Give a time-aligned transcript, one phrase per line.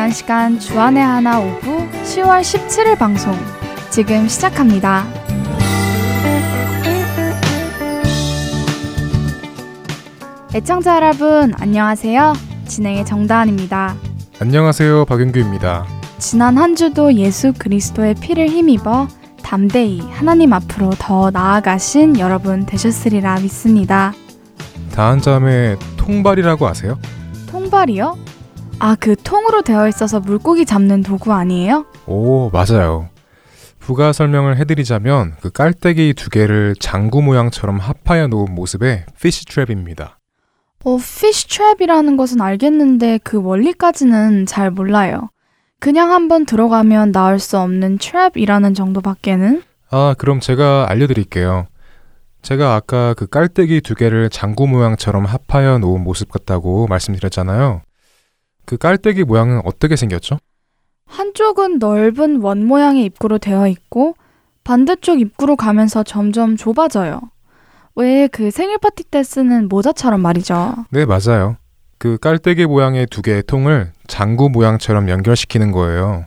[0.00, 3.36] 위한 시간 주안의 하나 오부 10월 17일 방송
[3.90, 5.04] 지금 시작합니다.
[10.54, 12.32] 애청자 여러분 안녕하세요.
[12.66, 13.94] 진행의 정다은입니다.
[14.40, 15.04] 안녕하세요.
[15.04, 15.84] 박윤규입니다.
[16.16, 19.06] 지난 한 주도 예수 그리스도의 피를 힘입어
[19.42, 24.14] 담대히 하나님 앞으로 더 나아가신 여러분 되셨으리라 믿습니다.
[24.94, 26.98] 다한 점에 통발이라고 아세요?
[27.50, 28.29] 통발이요?
[28.80, 31.84] 아, 그 통으로 되어 있어서 물고기 잡는 도구 아니에요?
[32.06, 33.10] 오, 맞아요.
[33.78, 40.12] 부가 설명을 해드리자면 그 깔때기 두 개를 장구 모양처럼 합하여 놓은 모습의 fish trap입니다.
[40.84, 45.28] 어, fish trap이라는 것은 알겠는데 그 원리까지는 잘 몰라요.
[45.78, 49.62] 그냥 한번 들어가면 나올 수 없는 트랩이라는 정도밖에는?
[49.90, 51.66] 아, 그럼 제가 알려드릴게요.
[52.42, 57.82] 제가 아까 그 깔때기 두 개를 장구 모양처럼 합하여 놓은 모습 같다고 말씀드렸잖아요.
[58.70, 60.38] 그 깔때기 모양은 어떻게 생겼죠?
[61.06, 64.14] 한쪽은 넓은 원 모양의 입구로 되어 있고
[64.62, 67.20] 반대쪽 입구로 가면서 점점 좁아져요.
[67.96, 70.86] 왜 그 생일 파티 때 쓰는 모자처럼 말이죠.
[70.90, 71.56] 네, 맞아요.
[71.98, 76.26] 그 깔때기 모양의 두 개의 통을 장구 모양처럼 연결시키는 거예요.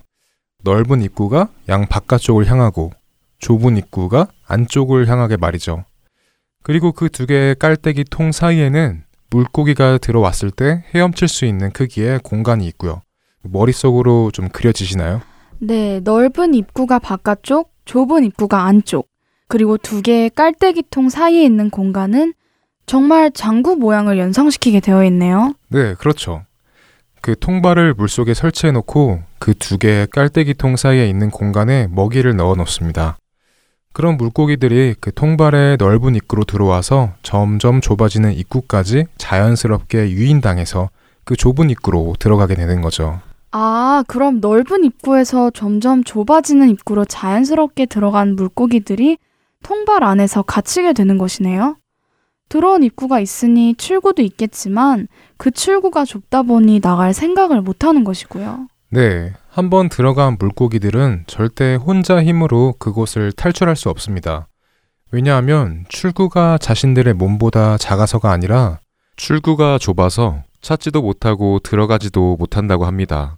[0.66, 2.92] 넓은 입구가 양 바깥쪽을 향하고
[3.40, 5.86] 좁은 입구가 안쪽을 향하게 말이죠.
[6.62, 12.68] 그리고 그 두 개의 깔때기 통 사이에는 물고기가 들어왔을 때 헤엄칠 수 있는 크기의 공간이
[12.68, 13.02] 있고요.
[13.42, 15.22] 머릿속으로 좀 그려지시나요?
[15.60, 19.10] 네, 넓은 입구가 바깥쪽, 좁은 입구가 안쪽,
[19.48, 22.34] 그리고 두 개의 깔때기 통 사이에 있는 공간은
[22.86, 25.54] 정말 장구 모양을 연상시키게 되어 있네요.
[25.70, 26.44] 네, 그렇죠.
[27.22, 32.56] 그 통발을 물속에 설치해 놓고 그 두 개의 깔때기 통 사이에 있는 공간에 먹이를 넣어
[32.56, 33.18] 놓습니다.
[33.94, 40.90] 그런 물고기들이 그 통발의 넓은 입구로 들어와서 점점 좁아지는 입구까지 자연스럽게 유인당해서
[41.24, 43.22] 그 좁은 입구로 들어가게 되는 거죠.
[43.52, 49.20] 아, 그럼 넓은 입구에서 점점 좁아지는 입구로 자연스럽게 들어간 물고기들이
[49.62, 51.78] 통발 안에서 갇히게 되는 것이네요.
[52.50, 55.08] 들어온 입구가 있으니 출구도 있겠지만
[55.38, 58.68] 그 출구가 좁다 보니 나갈 생각을 못 하는 것이고요.
[58.90, 59.34] 네.
[59.54, 64.48] 한번 들어간 물고기들은 절대 혼자 힘으로 그곳을 탈출할 수 없습니다.
[65.12, 68.80] 왜냐하면 출구가 자신들의 몸보다 작아서가 아니라
[69.16, 73.38] 출구가 좁아서 찾지도 못하고 들어가지도 못한다고 합니다.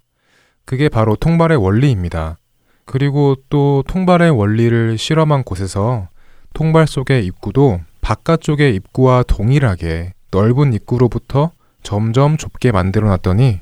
[0.63, 2.37] 그게 바로 통발의 원리입니다.
[2.85, 6.07] 그리고 또 통발의 원리를 실험한 곳에서
[6.53, 11.51] 통발 속의 입구도 바깥쪽의 입구와 동일하게 넓은 입구로부터
[11.83, 13.59] 점점 좁게 만들어 놨더니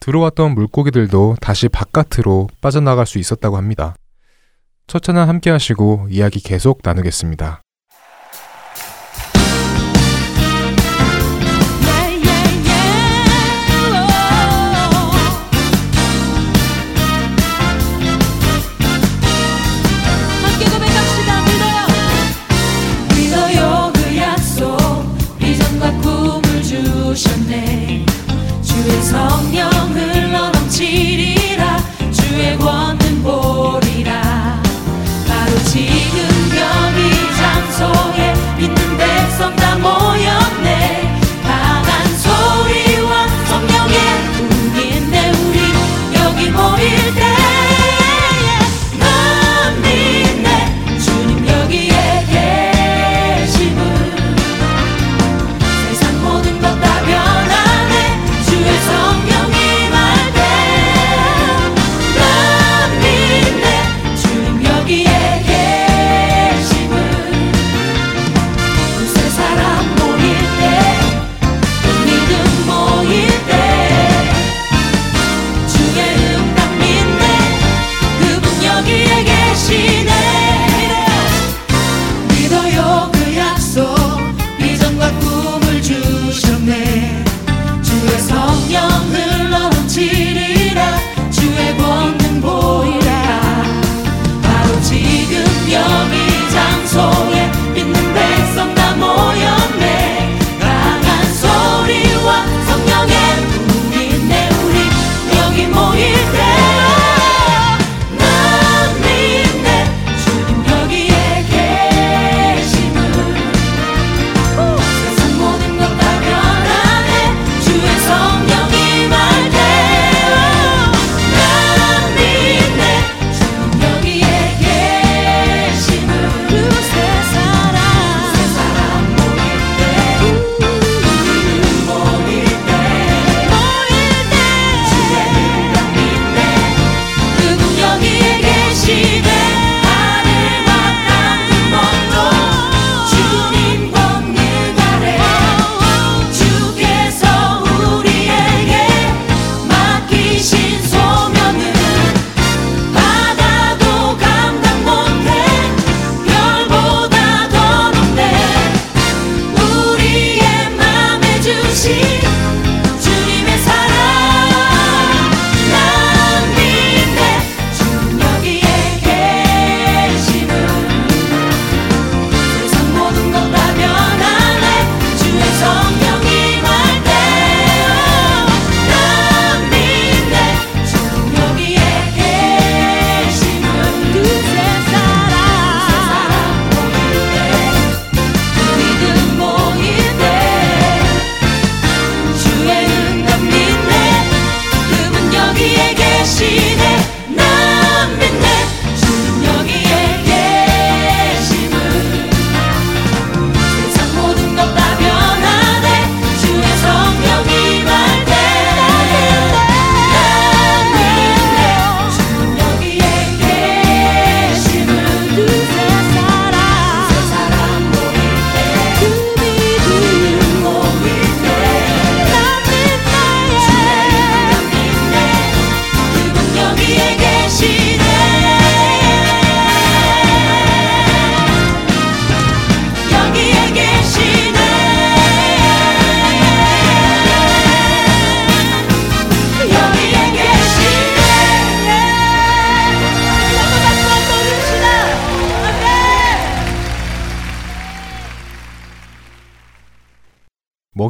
[0.00, 3.94] 들어왔던 물고기들도 다시 바깥으로 빠져나갈 수 있었다고 합니다.
[4.86, 7.60] 첫 찬양 함께 하시고 이야기 계속 나누겠습니다.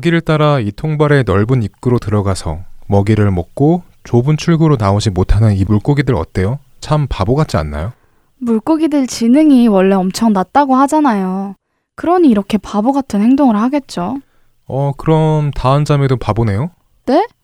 [0.09, 6.15] 먹이를 따라 이 통발의 넓은 입구로 들어가서 먹이를 먹고 좁은 출구로 나오지 못하는 이 물고기들
[6.15, 6.59] 어때요?
[6.81, 7.93] 참 바보 같지 않나요?
[8.39, 11.55] 물고기들 지능이 원래 엄청 낮다고 하잖아요.
[11.97, 14.19] 그러니 이렇게 바보 같은 행동을 하겠죠.
[14.67, 16.71] 어, 그럼 다한 자매도 바보네요?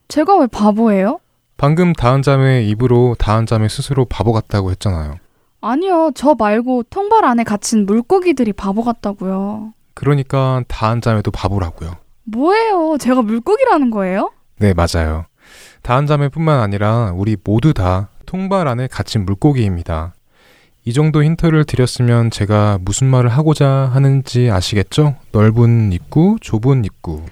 [0.09, 1.19] 제가 왜 바보예요?
[1.57, 5.17] 방금 다한 자매 입으로 다한 자매 스스로 바보 같다고 했잖아요.
[5.61, 9.73] 아니요, 저 말고 통발 안에 갇힌 물고기들이 바보 같다고요.
[9.95, 12.04] 그러니까 다한 자매도 바보라고요.
[12.25, 12.97] 뭐예요?
[12.99, 14.31] 제가 물고기라는 거예요?
[14.59, 15.27] 네, 맞아요.
[15.83, 20.15] 다한 자매뿐만 아니라 우리 모두 다 통발 안에 갇힌 물고기입니다.
[20.87, 25.15] 이 정도 힌트를 드렸으면 제가 무슨 말을 하고자 하는지 아시겠죠?
[25.33, 27.23] 넓은 입구, 좁은 입구.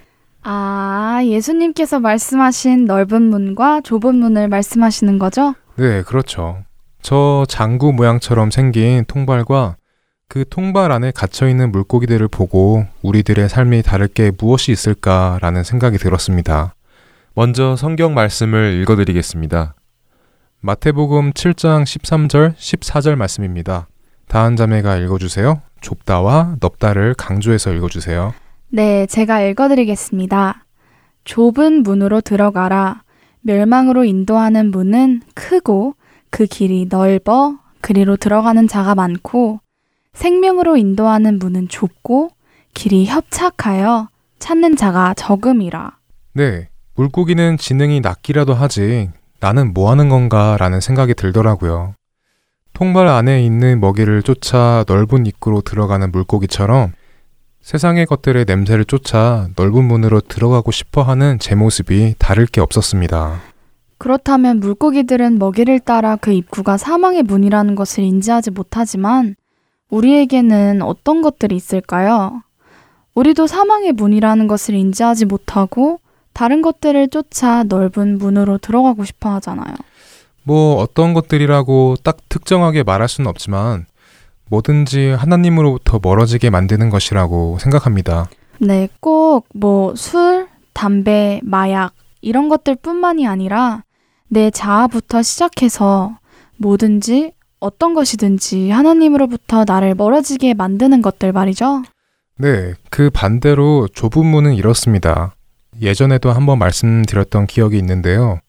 [0.43, 5.55] 아, 예수님께서 말씀하신 넓은 문과 좁은 문을 말씀하시는 거죠?
[5.77, 6.65] 네, 그렇죠.
[7.03, 9.77] 저 장구 모양처럼 생긴 통발과
[10.33, 16.75] 그 통발 안에 갇혀 있는 물고기들을 보고 우리들의 삶이 다를 게 무엇이 있을까라는 생각이 들었습니다.
[17.35, 19.75] 먼저 성경 말씀을 읽어드리겠습니다.
[20.61, 23.89] 마태복음 7장 13절, 14절 말씀입니다.
[24.27, 25.61] 다한 자매가 읽어주세요.
[25.83, 28.33] 좁다와 넓다를 강조해서 읽어주세요.
[28.71, 30.65] 네, 제가 읽어드리겠습니다.
[31.25, 33.03] 좁은 문으로 들어가라.
[33.43, 35.95] 멸망으로 인도하는 문은 크고
[36.31, 39.61] 그 길이 넓어 그리로 들어가는 자가 많고
[40.13, 42.31] 생명으로 인도하는 문은 좁고
[42.75, 45.97] 길이 협착하여 찾는 자가 적음이라.
[46.35, 51.95] 네, 물고기는 지능이 낮기라도 하지 나는 뭐 하는 건가 라는 생각이 들더라고요.
[52.73, 56.93] 통발 안에 있는 먹이를 쫓아 넓은 입구로 들어가는 물고기처럼
[57.61, 63.41] 세상의 것들의 냄새를 쫓아 넓은 문으로 들어가고 싶어 하는 제 모습이 다를 게 없었습니다.
[63.99, 69.37] 그렇다면 물고기들은 먹이를 따라 그 입구가 사망의 문이라는 것을 인지하지 못하지만
[69.93, 72.43] 우리에게는 어떤 것들이 있을까요?
[73.15, 76.01] 우리도 사망의 문이라는 것을 인지하지 못하고
[76.33, 79.75] 다른 것들을 쫓아 넓은 문으로 들어가고 싶어 하잖아요.
[80.45, 83.85] 뭐 어떤 것들이라고 딱 특정하게 말할 수는 없지만
[84.49, 88.29] 뭐든지 하나님으로부터 멀어지게 만드는 것이라고 생각합니다.
[88.59, 93.85] 네, 꼭 뭐 술, 담배, 마약 이런 것들뿐만이 아니라
[94.29, 96.17] 내 자아부터 시작해서
[96.57, 101.83] 뭐든지 어떤 것이든지 하나님으로부터 나를 멀어지게 만드는 것들 말이죠.
[102.39, 105.35] 네, 그 반대로 좁은 문은 이렇습니다.
[105.81, 108.41] 예전에도 한번 말씀드렸던 기억이 있는데요.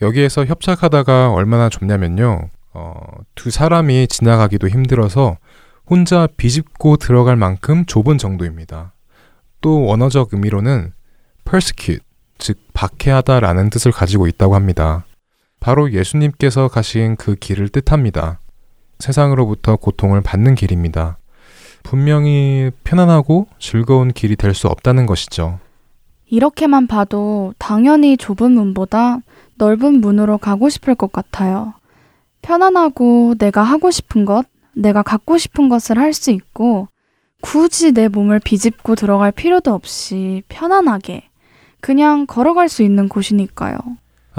[0.00, 2.48] 여기에서 협착하다가 얼마나 좁냐면요.
[2.72, 2.94] 어,
[3.34, 5.36] 두 사람이 지나가기도 힘들어서
[5.86, 8.94] 혼자 비집고 들어갈 만큼 좁은 정도입니다.
[9.60, 10.92] 또 원어적 의미로는
[11.44, 12.04] persecute,
[12.38, 15.04] 즉 박해하다라는 뜻을 가지고 있다고 합니다.
[15.60, 18.38] 바로 예수님께서 가신 그 길을 뜻합니다.
[18.98, 21.18] 세상으로부터 고통을 받는 길입니다.
[21.82, 25.58] 분명히 편안하고 즐거운 길이 될 수 없다는 것이죠.
[26.26, 29.20] 이렇게만 봐도 당연히 좁은 문보다
[29.56, 31.74] 넓은 문으로 가고 싶을 것 같아요.
[32.42, 36.88] 편안하고 내가 하고 싶은 것, 내가 갖고 싶은 것을 할 수 있고
[37.40, 41.24] 굳이 내 몸을 비집고 들어갈 필요도 없이 편안하게
[41.80, 43.78] 그냥 걸어갈 수 있는 곳이니까요.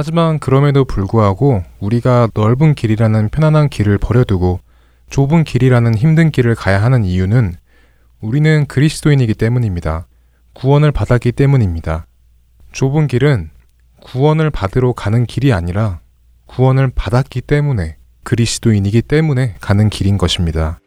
[0.02, 4.62] 하지만 그럼에도 불구하고 우리가 넓은 길이라는 편안한 길을 버려두고
[5.10, 7.56] 좁은 길이라는 힘든 길을 가야 하는 이유는
[8.22, 10.08] 우리는 그리스도인이기 때문입니다.
[10.54, 12.06] 구원을 받았기 때문입니다.
[12.72, 13.50] 좁은 길은
[14.00, 16.00] 구원을 받으러 가는 길이 아니라
[16.46, 20.80] 구원을 받았기 때문에 그리스도인이기 때문에 가는 길인 것입니다.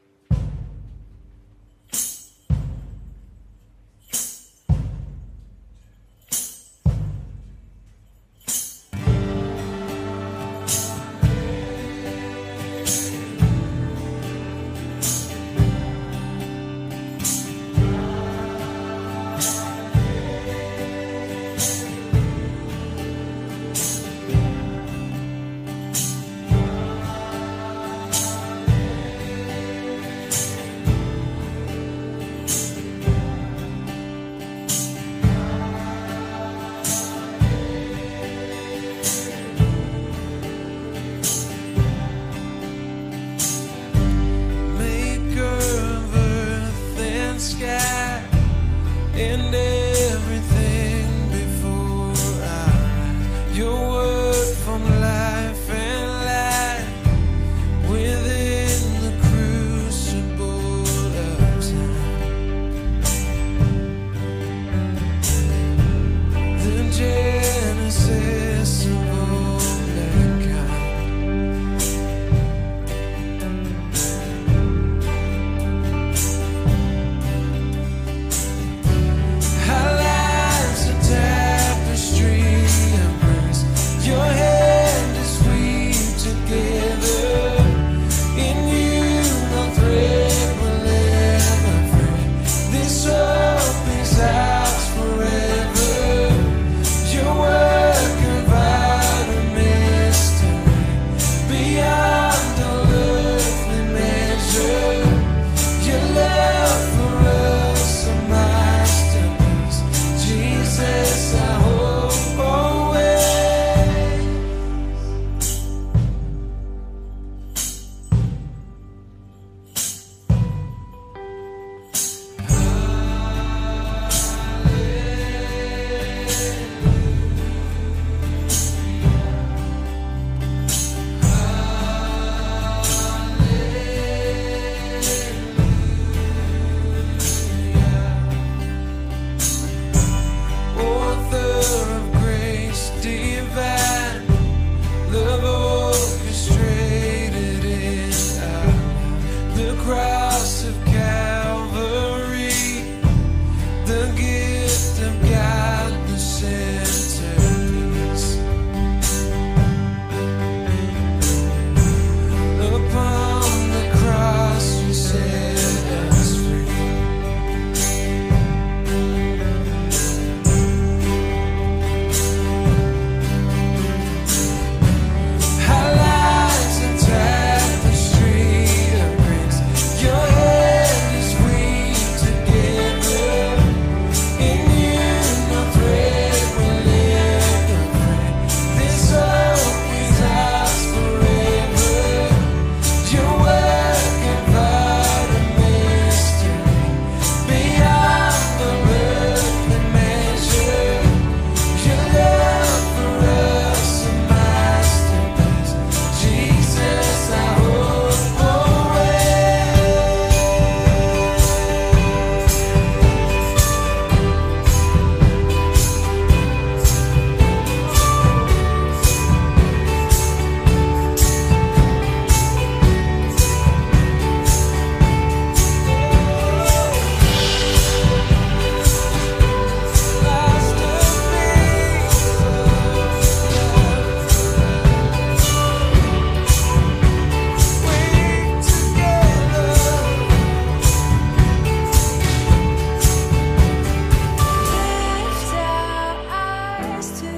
[247.03, 247.32] to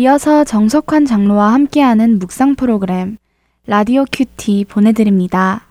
[0.00, 3.18] 이어서 정석환 장로와 함께하는 묵상 프로그램
[3.66, 5.68] 라디오 큐티 보내드립니다.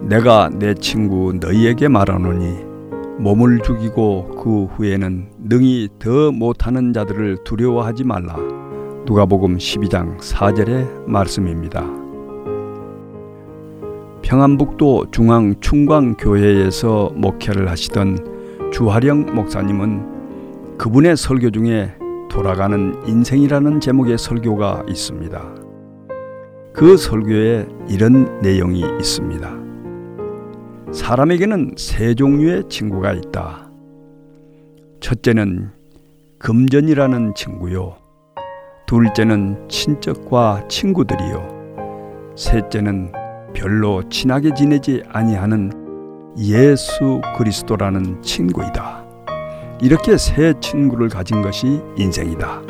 [0.00, 2.65] 내가 내 친구 너희에게 말하노니
[3.18, 8.36] 몸을 죽이고 그 후에는 능히 더 못하는 자들을 두려워하지 말라.
[9.06, 11.84] 누가복음 12장 4절의 말씀입니다.
[14.22, 21.94] 평안북도 중앙 충광교회에서 목회를 하시던 주하령 목사님은 그분의 설교 중에
[22.28, 25.54] 돌아가는 인생이라는 제목의 설교가 있습니다.
[26.74, 29.65] 그 설교에 이런 내용이 있습니다.
[30.96, 33.70] 사람에게는 세 종류의 친구가 있다.
[35.00, 35.70] 첫째는
[36.38, 37.96] 금전이라는 친구요.
[38.86, 42.32] 둘째는 친척과 친구들이요.
[42.34, 43.12] 셋째는
[43.52, 49.04] 별로 친하게 지내지 아니하는 예수 그리스도라는 친구이다.
[49.82, 52.62] 이렇게 세 친구를 가진 것이 인생이다.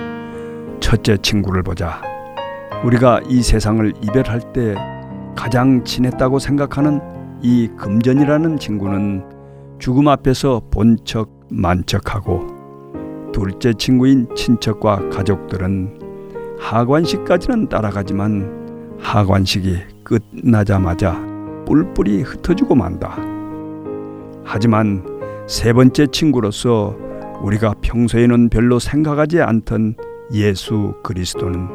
[0.80, 2.02] 첫째 친구를 보자.
[2.84, 4.74] 우리가 이 세상을 이별할 때
[5.36, 9.24] 가장 친했다고 생각하는 이 금전이라는 친구는
[9.78, 12.56] 죽음 앞에서 본척 만척하고
[13.32, 16.00] 둘째 친구인 친척과 가족들은
[16.58, 21.12] 하관식까지는 따라가지만 하관식이 끝나자마자
[21.66, 23.18] 뿔뿔이 흩어지고 만다.
[24.44, 25.04] 하지만
[25.46, 26.96] 세 번째 친구로서
[27.42, 29.96] 우리가 평소에는 별로 생각하지 않던
[30.32, 31.68] 예수 그리스도는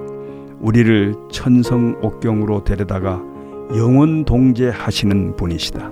[0.60, 3.31] 우리를 천성옥경으로 데려다가
[3.76, 5.92] 영원 동제하시는 분이시다.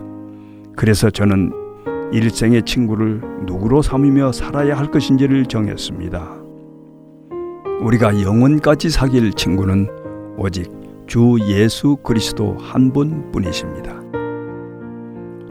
[0.76, 1.54] 그래서 저는
[2.12, 6.40] 일생의 친구를 누구로 삼으며 살아야 할 것인지를 정했습니다.
[7.82, 9.88] 우리가 영원까지 사귈 친구는
[10.38, 10.70] 오직
[11.08, 14.02] 주 예수 그리스도 한 분뿐이십니다.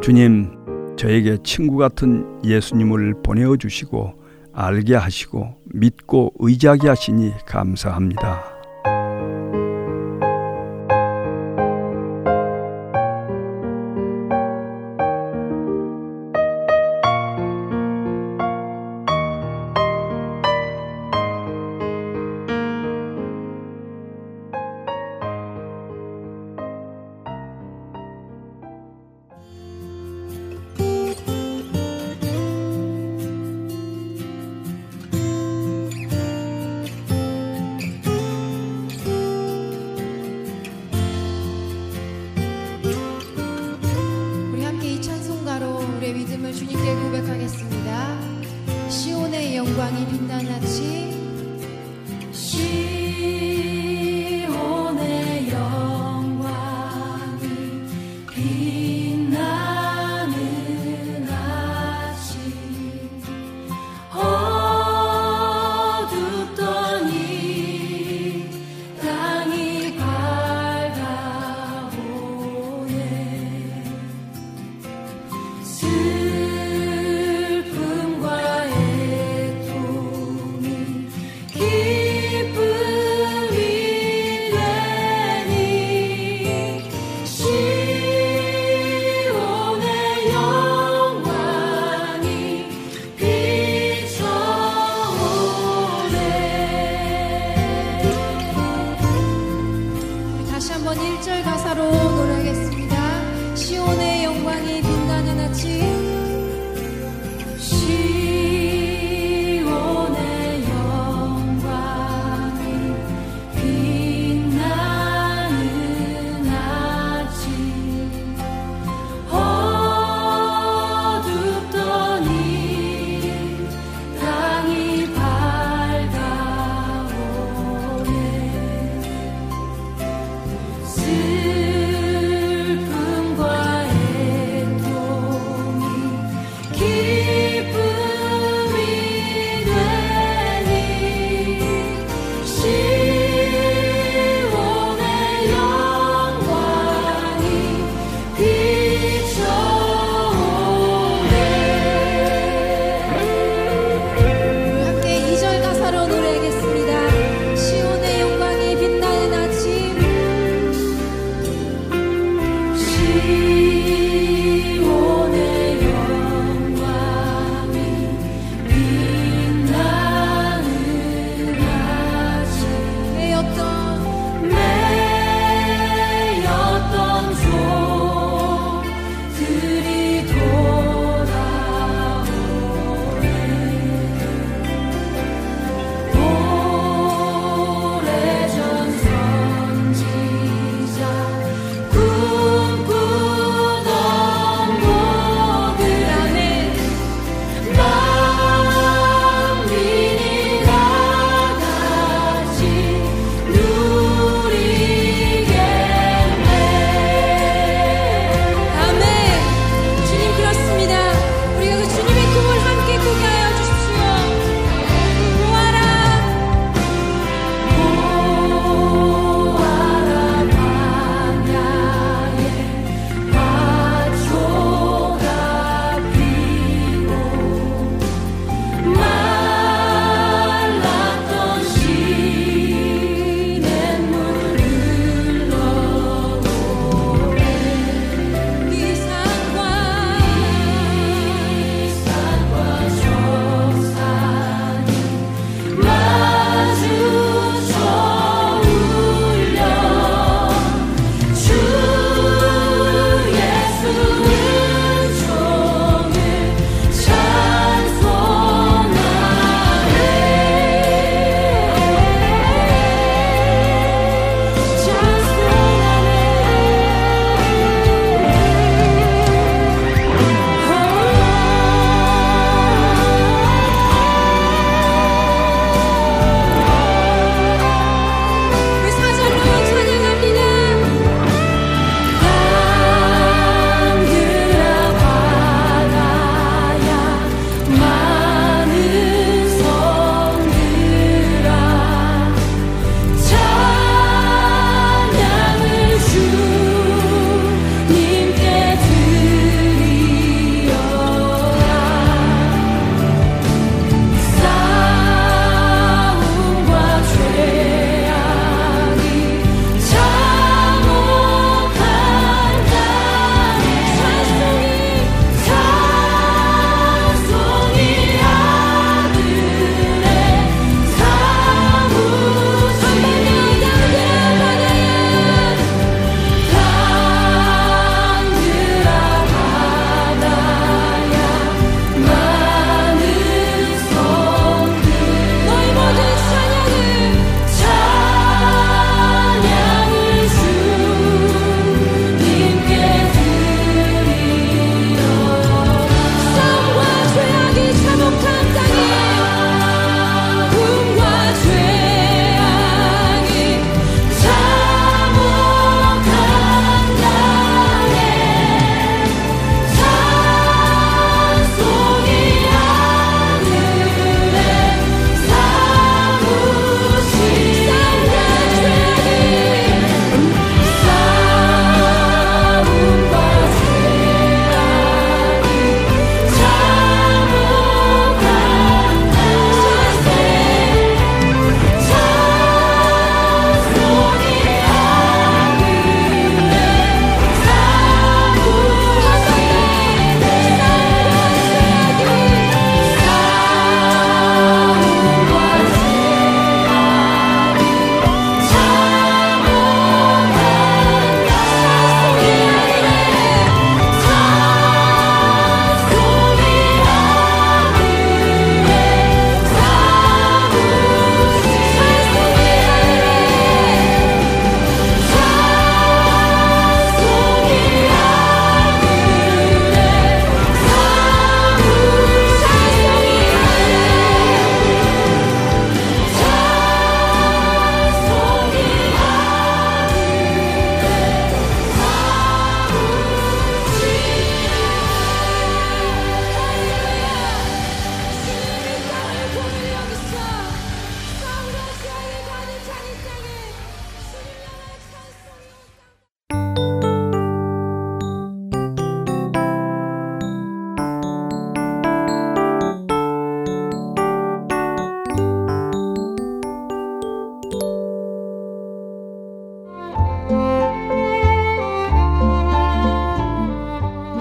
[0.03, 0.51] 주님,
[0.97, 4.15] 저에게 친구 같은 예수님을 보내어 주시고
[4.53, 8.58] 알게 하시고 믿고 의지하게 하시니 감사합니다.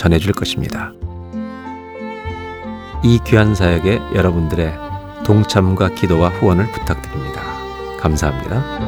[0.00, 0.94] 전해줄 것입니다.
[3.04, 4.72] 이 귀한 사역에 여러분들의
[5.26, 7.42] 동참과 기도와 후원을 부탁드립니다.
[7.98, 8.80] 감사합니다.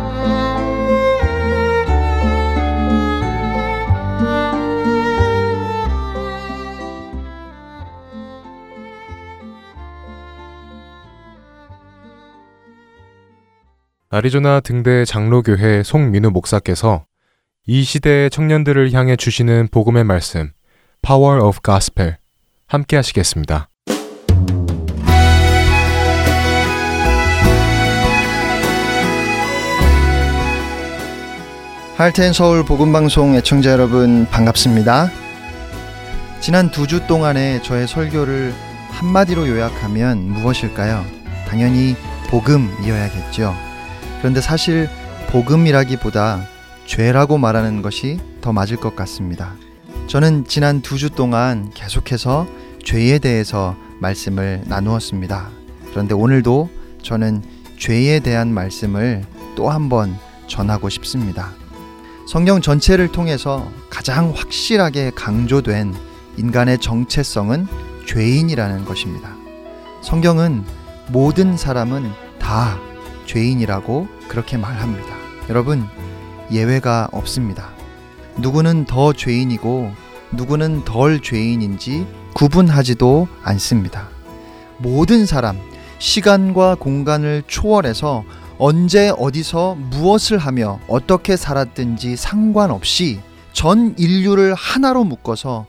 [14.09, 17.05] 아리조나 등대 장로교회 송민우 목사께서
[17.67, 20.53] 이 시대의 청년들을 향해 주시는 복음의 말씀
[21.03, 22.17] Power of Gospel
[22.69, 23.69] 함께 하시겠습니다.
[31.97, 35.09] 할텐 서울 복음방송 애청자 여러분 반갑습니다.
[36.41, 38.53] 지난 두 주 동안의 저의 설교를
[38.91, 41.05] 한마디로 요약하면 무엇일까요?
[41.49, 41.95] 당연히
[42.29, 43.55] 복음이어야겠죠.
[44.19, 44.89] 그런데 사실
[45.29, 46.41] 복음이라기보다
[46.87, 49.55] 죄라고 말하는 것이 더 맞을 것 같습니다.
[50.13, 52.47] 저는 지난 두 주 동안 계속해서
[52.85, 55.49] 죄에 대해서 말씀을 나누었습니다.
[55.89, 56.69] 그런데 오늘도
[57.03, 57.43] 저는
[57.79, 59.25] 죄에 대한 말씀을
[59.57, 60.15] 또 한 번
[60.49, 61.53] 전하고 싶습니다.
[62.29, 65.95] 성경 전체를 통해서 가장 확실하게 강조된
[66.37, 67.67] 인간의 정체성은
[68.07, 69.35] 죄인이라는 것입니다.
[70.03, 70.63] 성경은
[71.09, 72.79] 모든 사람은 다
[73.25, 75.09] 죄인이라고 그렇게 말합니다.
[75.49, 75.87] 여러분,
[76.51, 77.71] 예외가 없습니다.
[78.37, 80.02] 누구는 더 죄인이고
[80.33, 84.09] 누구는 덜 죄인인지 구분하지도 않습니다.
[84.79, 85.59] 모든 사람,
[85.99, 88.25] 시간과 공간을 초월해서
[88.59, 93.21] 언제 어디서 무엇을 하며 어떻게 살았든지 상관없이
[93.53, 95.67] 전 인류를 하나로 묶어서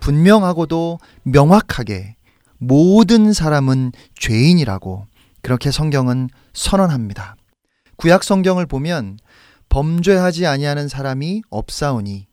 [0.00, 2.16] 분명하고도 명확하게
[2.58, 5.06] 모든 사람은 죄인이라고
[5.42, 7.36] 그렇게 성경은 선언합니다.
[7.96, 9.18] 구약 성경을 보면
[9.68, 12.26] 범죄하지 아니하는 사람이 없사오니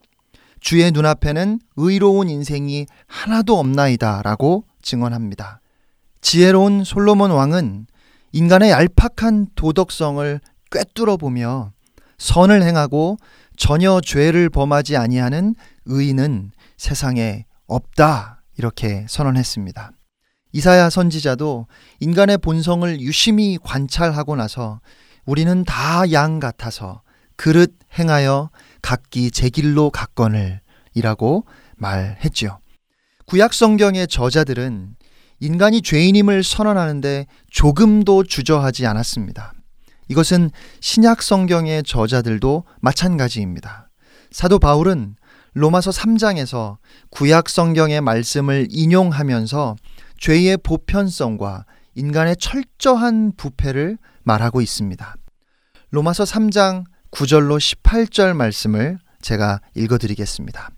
[0.61, 5.59] 주의 눈앞에는 의로운 인생이 하나도 없나이다 라고 증언합니다.
[6.21, 7.87] 지혜로운 솔로몬 왕은
[8.31, 10.39] 인간의 얄팍한 도덕성을
[10.71, 11.73] 꿰뚫어 보며
[12.17, 13.17] 선을 행하고
[13.57, 19.91] 전혀 죄를 범하지 아니하는 의인은 세상에 없다 이렇게 선언했습니다.
[20.53, 21.67] 이사야 선지자도
[21.99, 24.79] 인간의 본성을 유심히 관찰하고 나서
[25.25, 27.01] 우리는 다 양 같아서
[27.35, 28.49] 그릇 행하여
[28.81, 30.61] 각기 제 길로 갔거늘
[30.93, 31.45] 이라고
[31.77, 32.59] 말했지요.
[33.25, 34.95] 구약 성경의 저자들은
[35.39, 39.53] 인간이 죄인임을 선언하는데 조금도 주저하지 않았습니다.
[40.07, 43.89] 이것은 신약 성경의 저자들도 마찬가지입니다.
[44.31, 45.15] 사도 바울은
[45.53, 46.77] 로마서 3장에서
[47.09, 49.75] 구약 성경의 말씀을 인용하면서
[50.19, 51.65] 죄의 보편성과
[51.95, 55.15] 인간의 철저한 부패를 말하고 있습니다.
[55.89, 60.69] 로마서 3장 9절로 18절 말씀을 제가 읽어드리겠습니다.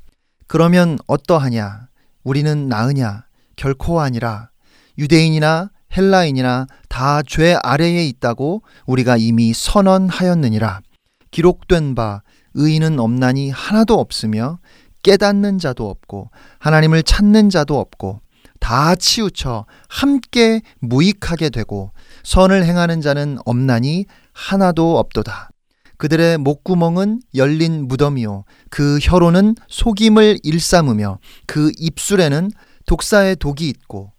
[0.47, 1.87] 그러면 어떠하냐?
[2.23, 3.25] 우리는 나으냐?
[3.55, 4.49] 결코 아니라
[4.97, 10.81] 유대인이나 헬라인이나 다 죄 아래에 있다고 우리가 이미 선언하였느니라.
[11.31, 12.21] 기록된 바
[12.55, 14.59] 의인은 없나니 하나도 없으며
[15.03, 18.21] 깨닫는 자도 없고 하나님을 찾는 자도 없고
[18.59, 21.91] 다 치우쳐 함께 무익하게 되고
[22.23, 25.49] 선을 행하는 자는 없나니 하나도 없도다.
[26.03, 32.51] 그들의 목구멍은 열린 무덤이요 그 혀로는 속임을 일삼으며 그 입술에는
[32.85, 34.11] 독사의 독이 있고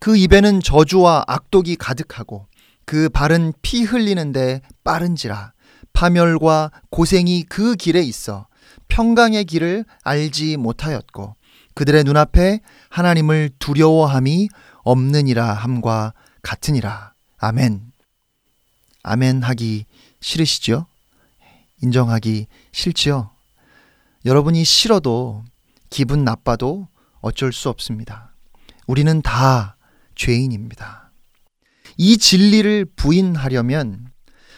[0.00, 2.46] 그 입에는 저주와 악독이 가득하고
[2.84, 5.54] 그 발은 피 흘리는데 빠른지라
[5.94, 8.46] 파멸과 고생이 그 길에 있어
[8.88, 11.36] 평강의 길을 알지 못하였고
[11.72, 14.50] 그들의 눈앞에 하나님을 두려워함이
[14.82, 17.14] 없느니라 함과 같으니라.
[17.38, 17.92] 아멘.
[19.02, 19.86] 아멘 하기
[20.20, 20.89] 싫으시죠?
[21.82, 23.30] 인정하기 싫지요?
[24.24, 25.44] 여러분이 싫어도
[25.88, 26.88] 기분 나빠도
[27.20, 28.34] 어쩔 수 없습니다.
[28.86, 29.76] 우리는 다
[30.14, 31.12] 죄인입니다.
[31.96, 34.10] 이 진리를 부인하려면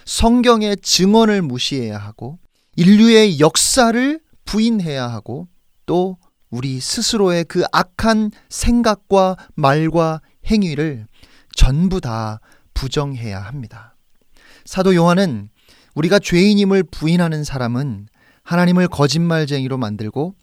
[0.04, 2.38] 성경의 증언을 무시해야 하고
[2.76, 5.48] 인류의 역사를 부인해야 하고
[5.86, 6.18] 또
[6.50, 11.06] 우리 스스로의 그 악한 생각과 말과 행위를
[11.54, 12.40] 전부 다
[12.74, 13.96] 부정해야 합니다.
[14.64, 15.50] 사도 요한은
[15.94, 18.08] 우리가 죄인임을 부인하는 사람은
[18.42, 20.34] 하나님을 거짓말쟁이로 만들고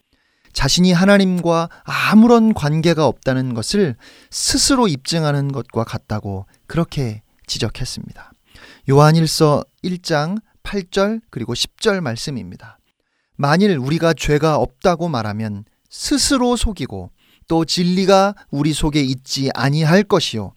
[0.54, 3.96] 자신이 하나님과 아무런 관계가 없다는 것을
[4.32, 8.32] 스스로 입증하는 것과 같다고 그렇게 지적했습니다.
[8.90, 12.80] 요한일서 1장 8절 그리고 10절 말씀입니다.
[13.36, 17.12] 만일 우리가 죄가 없다고 말하면 스스로 속이고
[17.48, 20.54] 또 진리가 우리 속에 있지 아니할 것이요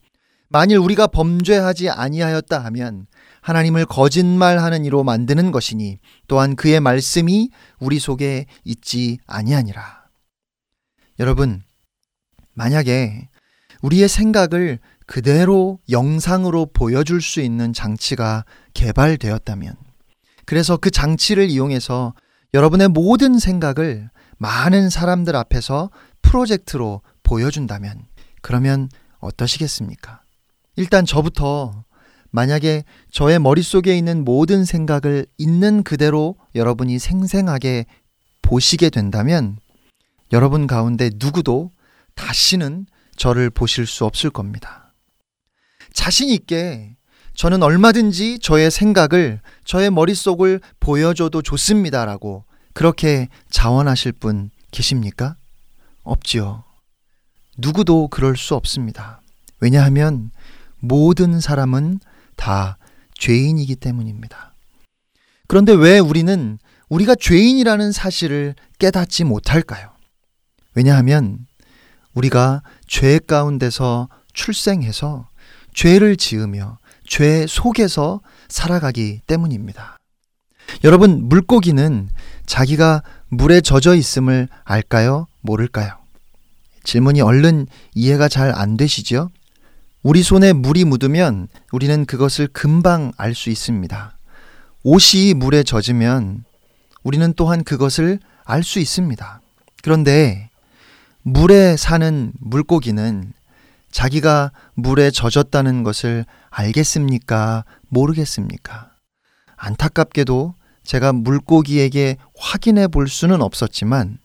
[0.48, 3.06] 만일 우리가 범죄하지 아니하였다 하면
[3.42, 7.50] 하나님을 거짓말하는 이로 만드는 것이니 또한 그의 말씀이
[7.80, 10.04] 우리 속에 있지 아니하니라.
[11.18, 11.62] 여러분,
[12.54, 13.28] 만약에
[13.82, 19.74] 우리의 생각을 그대로 영상으로 보여줄 수 있는 장치가 개발되었다면,
[20.46, 22.14] 그래서 그 장치를 이용해서
[22.54, 25.90] 여러분의 모든 생각을 많은 사람들 앞에서
[26.22, 28.06] 프로젝트로 보여준다면,
[28.40, 30.22] 그러면 어떠시겠습니까?
[30.76, 31.84] 일단 저부터
[32.32, 37.86] 만약에 저의 머릿속에 있는 모든 생각을 있는 그대로 여러분이 생생하게
[38.40, 39.58] 보시게 된다면
[40.32, 41.72] 여러분 가운데 누구도
[42.14, 44.94] 다시는 저를 보실 수 없을 겁니다.
[45.92, 46.96] 자신 있게
[47.34, 55.36] 저는 얼마든지 저의 생각을 저의 머릿속을 보여줘도 좋습니다라고 그렇게 자원하실 분 계십니까?
[56.02, 56.64] 없지요.
[57.58, 59.20] 누구도 그럴 수 없습니다.
[59.60, 60.30] 왜냐하면
[60.78, 62.00] 모든 사람은
[62.36, 62.78] 다
[63.14, 64.54] 죄인이기 때문입니다.
[65.48, 69.90] 그런데 왜 우리는 우리가 죄인이라는 사실을 깨닫지 못할까요?
[70.74, 71.46] 왜냐하면
[72.14, 75.28] 우리가 죄 가운데서 출생해서
[75.74, 79.96] 죄를 지으며 죄 속에서 살아가기 때문입니다.
[80.84, 82.08] 여러분, 물고기는
[82.46, 85.26] 자기가 물에 젖어 있음을 알까요?
[85.40, 85.98] 모를까요?
[86.84, 89.30] 질문이 얼른 이해가 잘 안 되시죠?
[90.02, 94.18] 우리 손에 물이 묻으면 우리는 그것을 금방 알 수 있습니다.
[94.82, 96.44] 옷이 물에 젖으면
[97.04, 99.40] 우리는 또한 그것을 알 수 있습니다.
[99.82, 100.50] 그런데
[101.22, 103.32] 물에 사는 물고기는
[103.92, 107.64] 자기가 물에 젖었다는 것을 알겠습니까?
[107.88, 108.90] 모르겠습니까?
[109.56, 114.18] 안타깝게도 제가 물고기에게 확인해 볼 수는 없었지만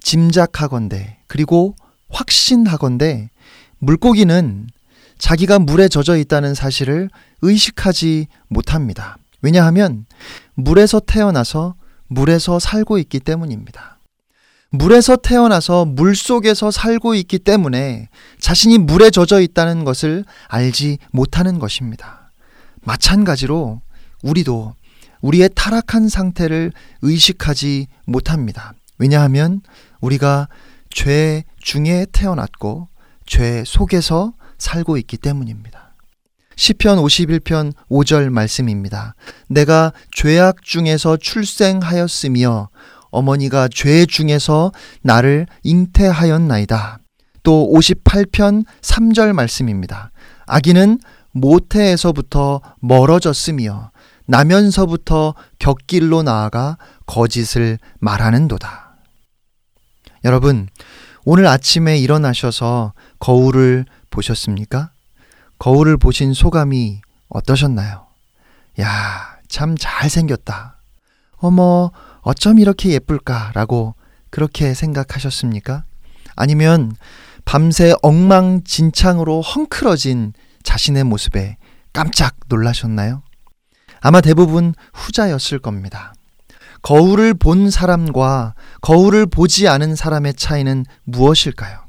[0.00, 1.74] 짐작하건대 그리고
[2.08, 3.30] 확신하건대
[3.78, 4.68] 물고기는
[5.18, 7.10] 자기가 물에 젖어 있다는 사실을
[7.42, 9.18] 의식하지 못합니다.
[9.42, 10.06] 왜냐하면
[10.54, 11.74] 물에서 태어나서
[12.08, 13.98] 물에서 살고 있기 때문입니다.
[14.70, 18.08] 물에서 태어나서 물 속에서 살고 있기 때문에
[18.38, 22.30] 자신이 물에 젖어 있다는 것을 알지 못하는 것입니다.
[22.82, 23.80] 마찬가지로
[24.22, 24.74] 우리도
[25.20, 28.74] 우리의 타락한 상태를 의식하지 못합니다.
[28.98, 29.62] 왜냐하면
[30.00, 30.48] 우리가
[30.90, 32.88] 죄 중에 태어났고
[33.26, 35.94] 죄 속에서 살고 있기 때문입니다.
[36.56, 39.14] 시편 51편 5절 말씀입니다.
[39.48, 42.68] 내가 죄악 중에서 출생하였으며
[43.10, 46.98] 어머니가 죄 중에서 나를 잉태하였나이다.
[47.44, 50.10] 또 58편 3절 말씀입니다.
[50.46, 50.98] 아기는
[51.32, 53.92] 모태에서부터 멀어졌으며
[54.26, 58.96] 나면서부터 격길로 나아가 거짓을 말하는도다.
[60.24, 60.68] 여러분,
[61.24, 64.90] 오늘 아침에 일어나셔서 거울을 보셨습니까?
[65.58, 68.06] 거울을 보신 소감이 어떠셨나요?
[68.80, 70.78] 야, 참 잘생겼다.
[71.36, 71.90] 어머,
[72.20, 73.94] 어쩜 이렇게 예쁠까라고
[74.30, 75.84] 그렇게 생각하셨습니까?
[76.36, 76.94] 아니면
[77.44, 81.56] 밤새 엉망진창으로 헝클어진 자신의 모습에
[81.92, 83.22] 깜짝 놀라셨나요?
[84.00, 86.12] 아마 대부분 후자였을 겁니다.
[86.82, 91.87] 거울을 본 사람과 거울을 보지 않은 사람의 차이는 무엇일까요?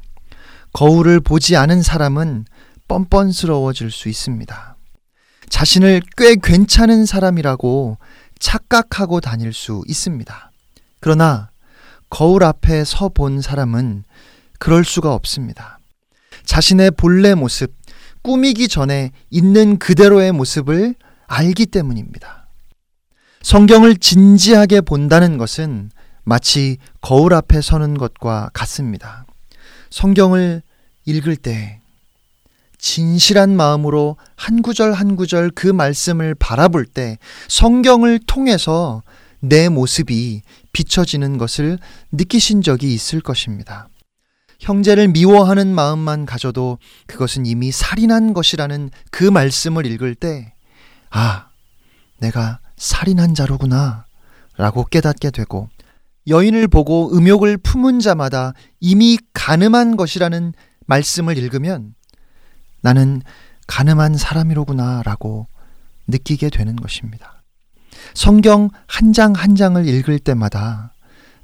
[0.74, 2.46] 거울을 보지 않은 사람은
[2.88, 4.76] 뻔뻔스러워질 수 있습니다.
[5.50, 7.98] 자신을 꽤 괜찮은 사람이라고
[8.40, 10.52] 착각하고 다닐 수 있습니다.
[11.00, 11.50] 그러나
[12.10, 14.04] 거울 앞에 서 본 사람은
[14.60, 15.80] 그럴 수가 없습니다.
[16.44, 17.74] 자신의 본래 모습,
[18.22, 20.96] 꾸미기 전에 있는 그대로의 모습을
[21.28, 22.48] 알기 때문입니다.
[23.42, 25.92] 성경을 진지하게 본다는 것은
[26.24, 29.26] 마치 거울 앞에 서는 것과 같습니다.
[29.90, 30.62] 성경을
[31.06, 31.80] 읽을 때
[32.78, 37.18] 진실한 마음으로 한 구절 한 구절 그 말씀을 바라볼 때
[37.48, 39.04] 성경을 통해서
[39.40, 41.78] 내 모습이 비춰지는 것을
[42.12, 43.90] 느끼신 적이 있을 것입니다.
[44.60, 50.54] 형제를 미워하는 마음만 가져도 그것은 이미 살인한 것이라는 그 말씀을 읽을 때,
[51.10, 51.48] 아,
[52.18, 54.06] 내가 살인한 자로구나,
[54.58, 55.70] 라고 깨닫게 되고,
[56.28, 60.54] 여인을 보고 음욕을 품은 자마다 이미 가늠한 것이라는
[60.86, 61.96] 말씀을 읽으면
[62.82, 63.22] 나는
[63.68, 65.48] 가늠한 사람이로구나 라고
[66.08, 67.44] 느끼게 되는 것입니다.
[68.14, 70.94] 성경 한 장 한 장을 읽을 때마다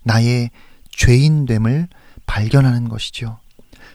[0.03, 0.49] 나의
[0.91, 1.87] 죄인됨을
[2.25, 3.39] 발견하는 것이죠.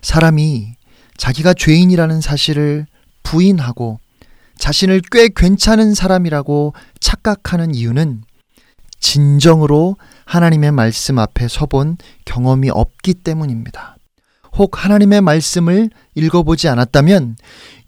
[0.03, 0.75] 사람이
[1.17, 2.87] 자기가 죄인이라는 사실을
[3.23, 3.99] 부인하고
[4.59, 8.23] 자신을 꽤 괜찮은 사람이라고 착각하는 이유는
[9.01, 9.97] 진정으로
[10.31, 13.97] 하나님의 말씀 앞에 서본 경험이 없기 때문입니다.
[14.57, 17.37] 혹 하나님의 말씀을 읽어보지 않았다면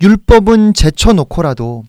[0.03, 1.84] 율법은 제쳐놓고라도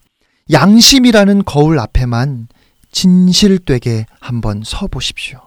[0.51, 2.49] 양심이라는 거울 앞에만
[2.91, 5.41] 진실되게 한번 서 보십시오.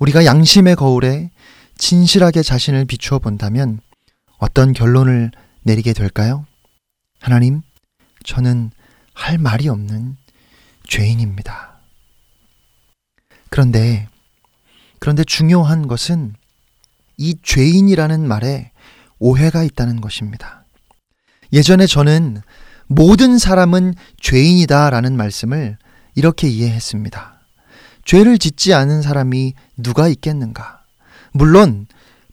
[0.00, 1.30] 우리가 양심의 거울에
[1.78, 3.78] 진실하게 자신을 비추어 본다면
[4.38, 5.30] 어떤 결론을
[5.62, 6.44] 내리게 될까요?
[7.20, 7.62] 하나님,
[8.24, 8.72] 저는
[9.12, 10.16] 할 말이 없는
[10.88, 11.78] 죄인입니다.
[13.48, 14.08] 그런데,
[15.04, 16.32] 그런데 중요한 것은
[17.18, 18.70] 이 죄인이라는 말에
[19.18, 20.64] 오해가 있다는 것입니다.
[21.52, 22.40] 예전에 저는
[22.86, 25.76] 모든 사람은 죄인이다 라는 말씀을
[26.14, 27.38] 이렇게 이해했습니다.
[28.06, 30.84] 죄를 짓지 않은 사람이 누가 있겠는가?
[31.32, 31.86] 물론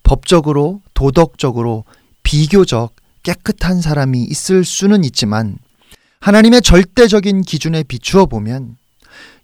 [0.04, 1.84] 법적으로, 도덕적으로
[2.24, 5.58] 비교적 깨끗한 사람이 있을 수는 있지만
[6.22, 8.78] 하나님의 절대적인 기준에 비추어 보면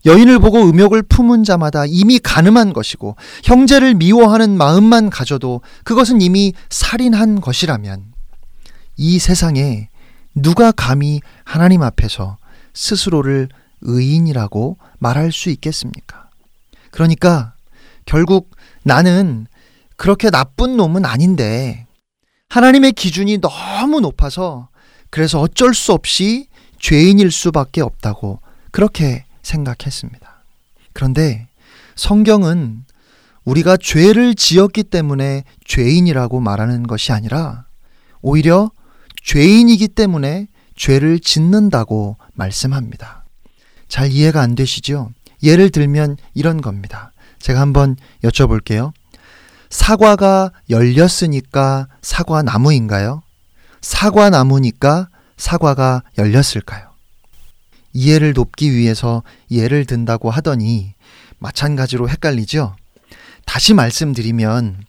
[0.08, 7.42] 여인을 보고 음욕을 품은 자마다 이미 가늠한 것이고 형제를 미워하는 마음만 가져도 그것은 이미 살인한
[7.42, 8.14] 것이라면
[8.96, 9.90] 이 세상에
[10.34, 12.38] 누가 감히 하나님 앞에서
[12.74, 13.50] 스스로를
[13.82, 16.30] 의인이라고 말할 수 있겠습니까?
[16.90, 17.54] 그러니까
[18.06, 19.46] 결국 나는
[19.98, 21.86] 그렇게 나쁜 놈은 아닌데
[22.50, 24.70] 하나님의 기준이 너무 높아서
[25.10, 26.48] 그래서 어쩔 수 없이
[26.80, 28.40] 죄인일 수밖에 없다고
[28.72, 30.44] 그렇게 생각했습니다.
[30.94, 31.48] 그런데
[31.96, 32.84] 성경은
[33.46, 37.66] 우리가 죄를 지었기 때문에 죄인이라고 말하는 것이 아니라
[38.22, 38.72] 오히려
[39.24, 43.26] 죄인이기 때문에 죄를 짓는다고 말씀합니다.
[43.88, 45.12] 잘 이해가 안 되시죠?
[45.42, 47.12] 예를 들면 이런 겁니다.
[47.40, 48.92] 제가 한번 여쭤볼게요.
[49.70, 53.22] 사과가 열렸으니까 사과 나무인가요?
[53.82, 56.87] 사과 나무니까 사과가 열렸을까요?
[57.98, 60.94] 이해를 돕기 위해서 예를 든다고 하더니
[61.40, 62.76] 마찬가지로 헷갈리죠?
[63.48, 64.84] 다시 말씀드리면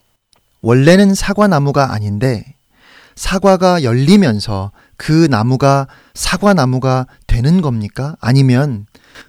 [0.61, 2.45] 원래는 사과나무가 아닌데
[3.15, 8.15] 사과가 열리면서 그 나무가 사과나무가 되는 겁니까?
[8.21, 8.85] 아니면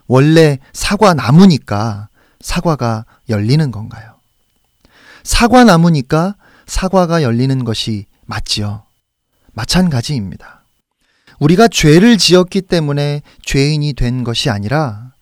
[0.08, 2.10] 원래 사과나무니까
[2.42, 4.16] 사과가 열리는 건가요?
[5.24, 6.36] 사과나무니까
[6.68, 8.84] 사과가 열리는 것이 맞지요.
[9.54, 10.59] 마찬가지입니다.
[11.40, 15.14] 우리가 죄를 지었기 때문에 죄인이 된 것이 아니라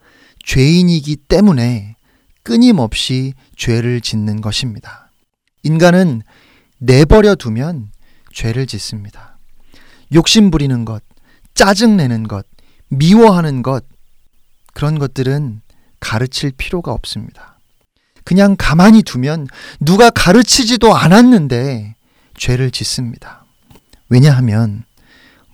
[0.43, 1.95] 죄인이기 때문에
[2.43, 5.11] 끊임없이 죄를 짓는 것입니다.
[5.63, 6.21] 인간은
[6.79, 7.91] 내버려 두면
[8.33, 9.37] 죄를 짓습니다.
[10.13, 11.03] 욕심 부리는 것,
[11.53, 12.45] 짜증내는 것,
[12.89, 13.83] 미워하는 것,
[14.73, 15.61] 그런 것들은
[15.99, 17.59] 가르칠 필요가 없습니다.
[18.23, 19.47] 그냥 가만히 두면
[19.79, 21.95] 누가 가르치지도 않았는데
[22.37, 23.45] 죄를 짓습니다.
[24.09, 24.83] 왜냐하면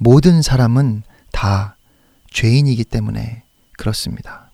[0.04, 1.78] 모든 사람은 다
[2.32, 3.44] 죄인이기 때문에
[3.78, 4.52] 그렇습니다.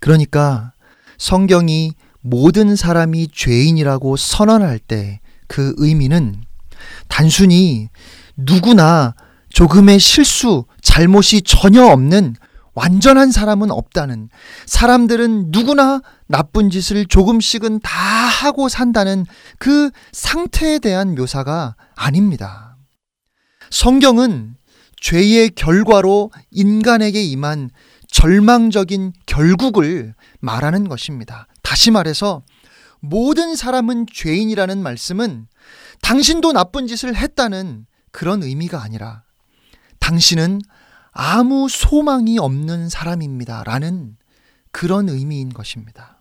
[0.00, 0.72] 그러니까
[1.18, 5.22] 성경이 모든 사람이 죄인이라고 선언할 때
[5.52, 6.42] 그 의미는
[7.08, 7.90] 단순히
[8.38, 9.14] 누구나
[9.50, 12.36] 조금의 실수, 잘못이 전혀 없는
[12.72, 14.30] 완전한 사람은 없다는
[14.64, 19.26] 사람들은 누구나 나쁜 짓을 조금씩은 다 하고 산다는
[19.58, 22.78] 그 상태에 대한 묘사가 아닙니다.
[23.68, 24.56] 성경은
[25.02, 27.70] 죄의 결과로 인간에게 임한
[28.06, 31.48] 절망적인 결국을 말하는 것입니다.
[31.62, 32.42] 다시 말해서
[33.00, 35.48] 모든 사람은 죄인이라는 말씀은
[36.02, 39.24] 당신도 나쁜 짓을 했다는 그런 의미가 아니라
[39.98, 40.60] 당신은
[41.10, 43.64] 아무 소망이 없는 사람입니다.
[43.64, 44.16] 라는
[44.70, 46.20] 그런 의미인 것입니다.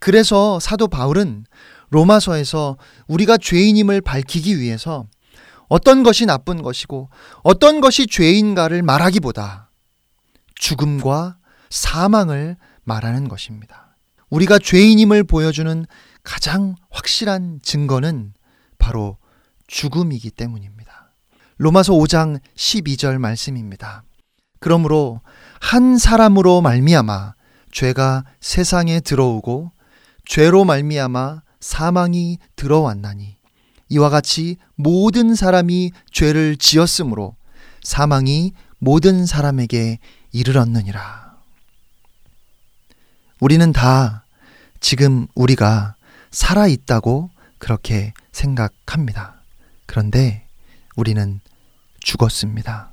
[0.00, 1.46] 그래서 사도 바울은
[1.88, 2.76] 로마서에서
[3.06, 5.06] 우리가 죄인임을 밝히기 위해서
[5.68, 7.10] 어떤 것이 나쁜 것이고
[7.42, 9.70] 어떤 것이 죄인가를 말하기보다
[10.54, 11.38] 죽음과
[11.70, 13.96] 사망을 말하는 것입니다.
[14.30, 15.86] 우리가 죄인임을 보여주는
[16.22, 18.34] 가장 확실한 증거는
[18.78, 19.18] 바로
[19.66, 21.12] 죽음이기 때문입니다.
[21.58, 24.02] 로마서 5장 12절 말씀입니다.
[24.60, 25.20] 그러므로
[25.60, 27.34] 한 사람으로 말미암아
[27.72, 29.72] 죄가 세상에 들어오고
[30.24, 33.35] 죄로 말미암아 사망이 들어왔나니
[33.88, 37.36] 이와 같이 모든 사람이 죄를 지었으므로
[37.82, 39.98] 사망이 모든 사람에게
[40.32, 41.36] 이르렀느니라.
[43.40, 44.24] 우리는 다
[44.80, 45.94] 지금 우리가
[46.30, 49.40] 살아 있다고 그렇게 생각합니다.
[49.86, 50.46] 그런데
[50.96, 51.40] 우리는
[52.00, 52.92] 죽었습니다.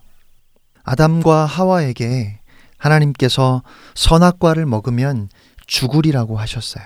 [0.84, 2.39] 아담과 하와에게
[2.78, 3.64] 하나님께서
[3.96, 5.30] 선악과를 먹으면
[5.66, 6.84] 죽으리라고 하셨어요.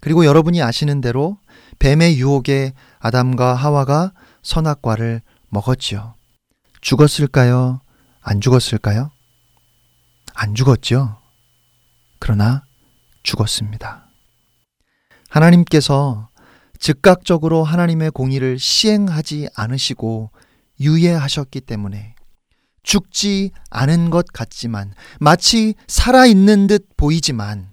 [0.00, 1.36] 그리고 여러분이 아시는 대로
[1.78, 6.14] 뱀의 유혹에 아담과 하와가 선악과를 먹었지요.
[6.80, 7.80] 죽었을까요?
[8.20, 9.10] 안 죽었을까요?
[10.34, 11.18] 안 죽었죠.
[12.18, 12.64] 그러나
[13.22, 14.06] 죽었습니다.
[15.28, 16.28] 하나님께서
[16.78, 20.30] 즉각적으로 하나님의 공의를 시행하지 않으시고
[20.80, 22.14] 유예하셨기 때문에
[22.82, 27.72] 죽지 않은 것 같지만 마치 살아있는 듯 보이지만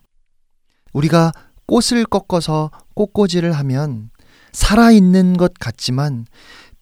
[0.93, 1.31] 우리가
[1.65, 4.09] 꽃을 꺾어서 꽃꽂이를 하면
[4.57, 6.25] 살아있는 것 같지만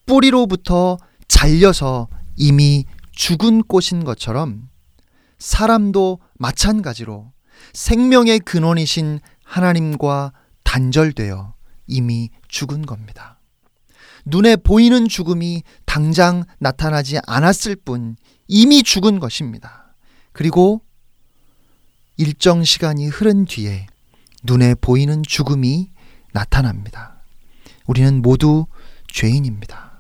[0.06, 0.98] 뿌리로부터
[1.28, 2.08] 잘려서
[2.38, 4.70] 이미 죽은 꽃인 것처럼
[5.40, 7.34] 사람도 마찬가지로
[7.74, 10.32] 생명의 근원이신 하나님과
[10.64, 11.54] 단절되어
[11.88, 13.42] 이미 죽은 겁니다.
[14.24, 18.16] 눈에 보이는 죽음이 당장 나타나지 않았을 뿐
[18.48, 19.96] 이미 죽은 것입니다.
[20.32, 20.82] 그리고
[22.16, 23.88] 일정 시간이 흐른 뒤에
[24.44, 25.90] 눈에 보이는 죽음이
[26.32, 27.15] 나타납니다.
[27.86, 28.66] 우리는 모두
[29.08, 29.92] 죄인입니다.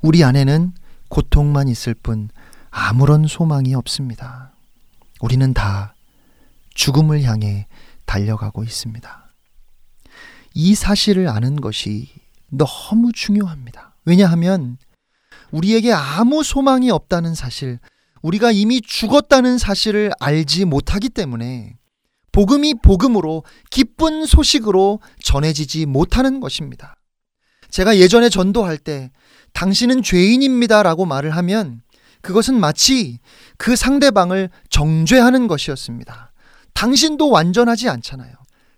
[0.00, 0.72] 우리 안에는
[1.08, 2.30] 고통만 있을 뿐
[2.70, 4.52] 아무런 소망이 없습니다.
[5.20, 5.94] 우리는 다
[6.74, 7.66] 죽음을 향해
[8.04, 9.32] 달려가고 있습니다.
[10.54, 12.08] 이 사실을 아는 것이
[12.48, 13.94] 너무 중요합니다.
[14.04, 14.78] 왜냐하면
[15.50, 17.78] 우리에게 아무 소망이 없다는 사실,
[18.22, 21.76] 우리가 이미 죽었다는 사실을 알지 못하기 때문에
[22.32, 26.96] 복음이 복음으로 기쁜 소식으로 전해지지 못하는 것입니다.
[27.70, 29.10] 제가 예전에 전도할 때
[29.52, 31.82] 당신은 죄인입니다 라고 말을 하면
[32.22, 33.18] 그것은 마치
[33.56, 36.32] 그 상대방을 정죄하는 것이었습니다.
[36.74, 38.32] 당신도 완전하지 않잖아요.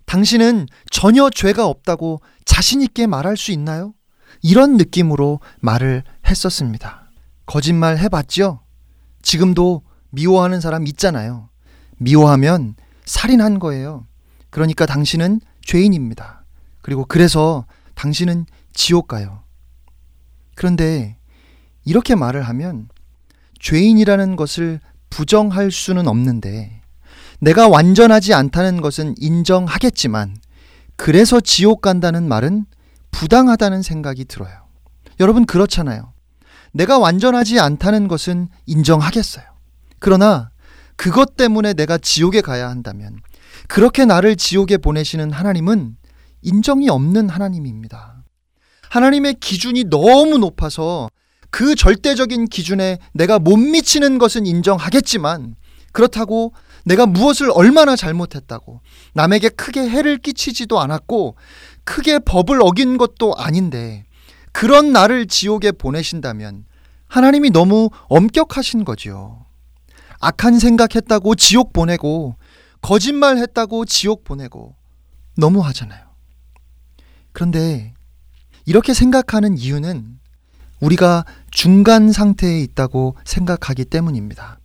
[0.06, 3.94] 당신은 전혀 죄가 없다고 자신있게 말할 수 있나요?
[4.42, 7.10] 이런 느낌으로 말을 했었습니다.
[7.46, 8.60] 거짓말 해봤죠?
[9.22, 11.50] 지금도 미워하는 사람 있잖아요.
[11.98, 12.74] 미워하면
[13.04, 14.06] 살인한 거예요.
[14.50, 16.44] 그러니까 당신은 죄인입니다.
[16.82, 19.42] 그리고 그래서 당신은 지옥 가요.
[20.54, 21.16] 그런데
[21.84, 22.88] 이렇게 말을 하면
[23.60, 24.80] 죄인이라는 것을
[25.10, 26.80] 부정할 수는 없는데
[27.40, 30.36] 내가 완전하지 않다는 것은 인정하겠지만
[30.96, 32.66] 그래서 지옥 간다는 말은
[33.10, 34.52] 부당하다는 생각이 들어요.
[35.18, 36.12] 여러분 그렇잖아요.
[36.72, 39.44] 내가 완전하지 않다는 것은 인정하겠어요.
[39.98, 40.49] 그러나
[41.00, 43.20] 그것 때문에 내가 지옥에 가야 한다면
[43.68, 45.96] 그렇게 나를 지옥에 보내시는 하나님은
[46.42, 48.22] 인정이 없는 하나님입니다.
[48.90, 51.08] 하나님의 기준이 너무 높아서
[51.50, 55.54] 그 절대적인 기준에 내가 못 미치는 것은 인정하겠지만
[55.92, 56.52] 그렇다고
[56.84, 58.82] 내가 무엇을 얼마나 잘못했다고
[59.14, 61.34] 남에게 크게 해를 끼치지도 않았고
[61.84, 64.04] 크게 법을 어긴 것도 아닌데
[64.52, 66.66] 그런 나를 지옥에 보내신다면
[67.08, 69.46] 하나님이 너무 엄격하신 거지요.
[70.20, 72.36] 악한 생각했다고 지옥 보내고
[72.82, 74.76] 거짓말 했다고 지옥 보내고
[75.36, 76.04] 너무 하잖아요.
[77.32, 77.94] 그런데
[78.66, 80.18] 이렇게 생각하는 이유는
[80.80, 84.58] 우리가 중간 상태에 있다고 생각하기 때문입니다.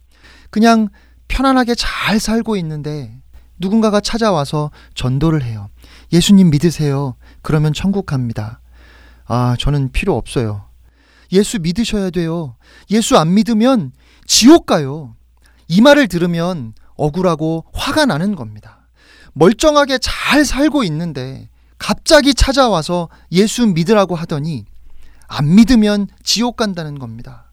[0.50, 0.90] 그냥
[1.28, 3.18] 편안하게 잘 살고 있는데
[3.58, 5.70] 누군가가 찾아와서 전도를 해요.
[6.12, 7.16] 예수님 믿으세요.
[7.42, 8.62] 그러면 천국 갑니다.
[9.26, 10.66] 아, 저는 필요 없어요.
[11.32, 12.56] 예수 믿으셔야 돼요.
[12.92, 13.92] 예수 안 믿으면
[14.26, 15.16] 지옥 가요.
[15.68, 18.88] 이 말을 들으면 억울하고 화가 나는 겁니다.
[19.34, 24.66] 멀쩡하게 잘 살고 있는데 갑자기 찾아와서 예수 믿으라고 하더니
[25.28, 27.52] 안 믿으면 지옥 간다는 겁니다.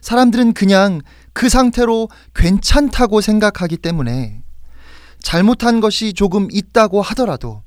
[0.00, 1.00] 사람들은 그냥
[1.32, 4.42] 그 상태로 괜찮다고 생각하기 때문에
[5.20, 7.62] 잘못한 것이 조금 있다고 하더라도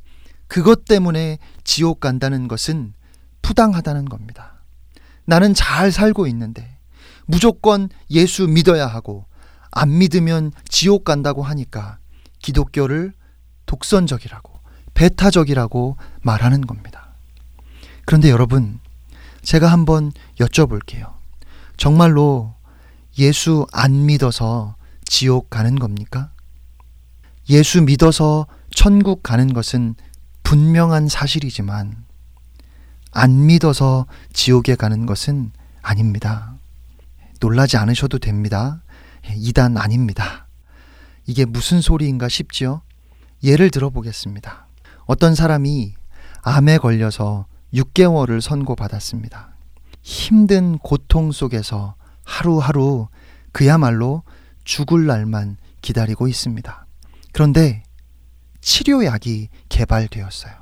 [0.47, 2.93] 그것 때문에 지옥 간다는 것은
[3.41, 4.63] 부당하다는 겁니다.
[5.26, 6.78] 나는 잘 살고 있는데
[7.26, 9.26] 무조건 예수 믿어야 하고
[9.72, 11.97] 안 믿으면 지옥 간다고 하니까
[12.39, 13.13] 기독교를
[13.65, 14.51] 독선적이라고
[14.93, 17.13] 배타적이라고 말하는 겁니다.
[18.05, 18.80] 그런데 여러분,
[19.41, 21.13] 제가 한번 여쭤볼게요.
[21.78, 22.53] 정말로
[23.17, 26.32] 예수 안 믿어서 지옥 가는 겁니까?
[27.49, 29.95] 예수 믿어서 천국 가는 것은
[30.43, 32.05] 분명한 사실이지만
[33.11, 35.51] 안 믿어서 지옥에 가는 것은
[35.82, 36.55] 아닙니다.
[37.39, 38.82] 놀라지 않으셔도 됩니다.
[39.36, 40.47] 이단 아닙니다.
[41.26, 42.82] 이게 무슨 소리인가 싶지요?
[43.43, 44.67] 예를 들어보겠습니다.
[45.05, 45.93] 어떤 사람이
[46.43, 49.55] 암에 걸려서 6개월을 선고받았습니다.
[50.01, 53.07] 힘든 고통 속에서 하루하루
[53.51, 54.24] 그야말로
[54.63, 56.86] 죽을 날만 기다리고 있습니다.
[57.32, 57.84] 그런데
[58.61, 60.53] 치료약이 개발되었어요.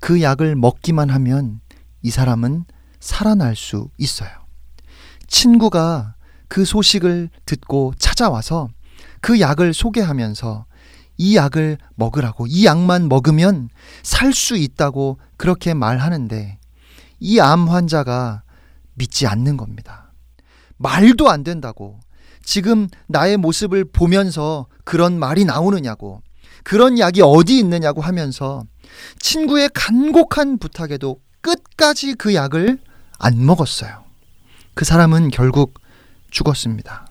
[0.00, 1.60] 그 약을 먹기만 하면
[2.02, 2.64] 이 사람은
[3.00, 4.30] 살아날 수 있어요.
[5.26, 6.13] 친구가
[6.48, 8.68] 그 소식을 듣고 찾아와서
[9.20, 10.66] 그 약을 소개하면서
[11.16, 13.68] 이 약을 먹으라고 이 약만 먹으면
[14.02, 16.58] 살 수 있다고 그렇게 말하는데
[17.20, 18.42] 이 암 환자가
[18.94, 20.12] 믿지 않는 겁니다.
[20.76, 22.00] 말도 안 된다고.
[22.44, 26.20] 지금 나의 모습을 보면서 그런 말이 나오느냐고.
[26.62, 28.64] 그런 약이 어디 있느냐고 하면서
[29.20, 32.78] 친구의 간곡한 부탁에도 끝까지 그 약을
[33.18, 34.04] 안 먹었어요.
[34.74, 35.74] 그 사람은 결국
[36.34, 37.06] 죽었습니다.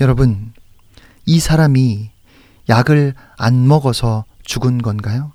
[0.00, 0.52] 여러분,
[1.24, 2.10] 이 사람이
[2.68, 5.32] 약을 안 먹어서 죽은 건가요?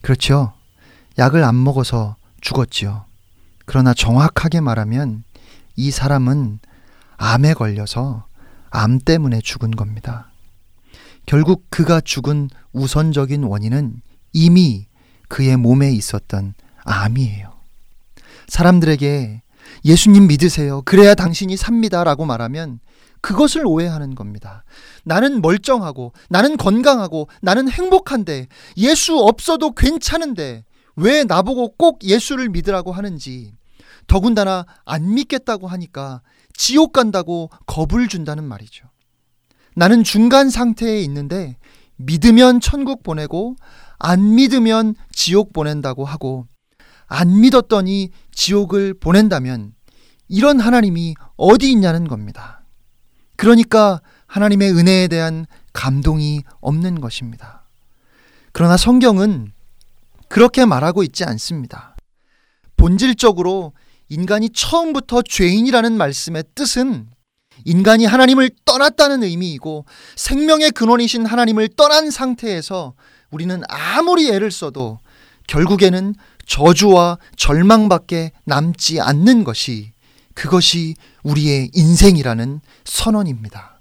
[0.00, 0.52] 그렇죠.
[1.18, 3.04] 약을 안 먹어서 죽었지요.
[3.64, 5.24] 그러나 정확하게 말하면
[5.74, 6.60] 이 사람은
[7.16, 8.26] 암에 걸려서
[8.70, 10.30] 암 때문에 죽은 겁니다.
[11.26, 14.00] 결국 그가 죽은 우선적인 원인은
[14.32, 14.86] 이미
[15.28, 17.52] 그의 몸에 있었던 암이에요.
[18.46, 19.42] 사람들에게
[19.86, 20.82] 예수님 믿으세요.
[20.84, 22.02] 그래야 당신이 삽니다.
[22.02, 22.80] 라고 말하면
[23.20, 24.64] 그것을 오해하는 겁니다.
[25.04, 30.64] 나는 멀쩡하고, 나는 건강하고, 나는 행복한데, 예수 없어도 괜찮은데,
[30.96, 33.52] 왜 나보고 꼭 예수를 믿으라고 하는지,
[34.08, 36.20] 더군다나 안 믿겠다고 하니까
[36.52, 38.88] 지옥 간다고 겁을 준다는 말이죠.
[39.76, 41.58] 나는 중간 상태에 있는데,
[41.96, 43.54] 믿으면 천국 보내고,
[43.98, 46.46] 안 믿으면 지옥 보낸다고 하고,
[47.06, 49.75] 안 믿었더니 지옥을 보낸다면,
[50.28, 52.62] 이런 하나님이 어디 있냐는 겁니다.
[53.36, 57.64] 그러니까 하나님의 은혜에 대한 감동이 없는 것입니다.
[58.52, 59.52] 그러나 성경은
[60.28, 61.96] 그렇게 말하고 있지 않습니다.
[62.76, 63.72] 본질적으로
[64.08, 67.08] 인간이 처음부터 죄인이라는 말씀의 뜻은
[67.64, 72.94] 인간이 하나님을 떠났다는 의미이고 생명의 근원이신 하나님을 떠난 상태에서
[73.30, 74.98] 우리는 아무리 애를 써도
[75.46, 76.14] 결국에는
[76.46, 79.92] 저주와 절망밖에 남지 않는 것이
[80.36, 83.80] 그것이 우리의 인생이라는 선언입니다.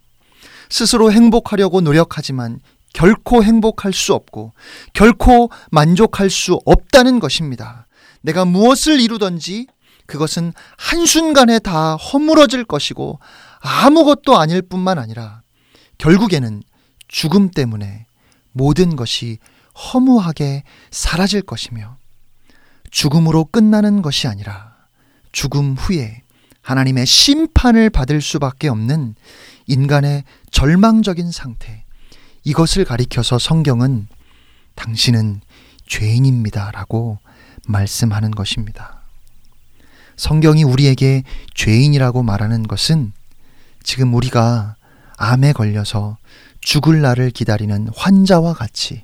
[0.70, 2.60] 스스로 행복하려고 노력하지만
[2.94, 4.54] 결코 행복할 수 없고
[4.94, 7.88] 결코 만족할 수 없다는 것입니다.
[8.22, 9.68] 내가 무엇을 이루든지
[10.08, 13.20] 그것은 한순간에 다 허물어질 것이고
[13.60, 15.42] 아무것도 아닐 뿐만 아니라
[15.98, 16.64] 결국에는
[17.10, 18.06] 죽음 때문에
[18.54, 19.40] 모든 것이
[19.94, 21.98] 허무하게 사라질 것이며
[22.92, 24.74] 죽음으로 끝나는 것이 아니라
[25.34, 26.22] 죽음 후에
[26.66, 29.14] 하나님의 심판을 받을 수밖에 없는
[29.68, 31.84] 인간의 절망적인 상태.
[32.44, 34.08] 이것을 가리켜서 성경은
[34.74, 35.42] 당신은
[35.88, 36.72] 죄인입니다.
[36.72, 37.20] 라고
[37.68, 39.02] 말씀하는 것입니다.
[40.18, 43.14] 성경이 우리에게 죄인이라고 말하는 것은
[43.84, 44.76] 지금 우리가
[45.18, 46.18] 암에 걸려서
[46.62, 49.04] 죽을 날을 기다리는 환자와 같이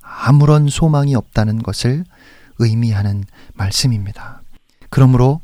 [0.00, 2.04] 아무런 소망이 없다는 것을
[2.58, 3.24] 의미하는
[3.54, 4.42] 말씀입니다.
[4.90, 5.40] 그러므로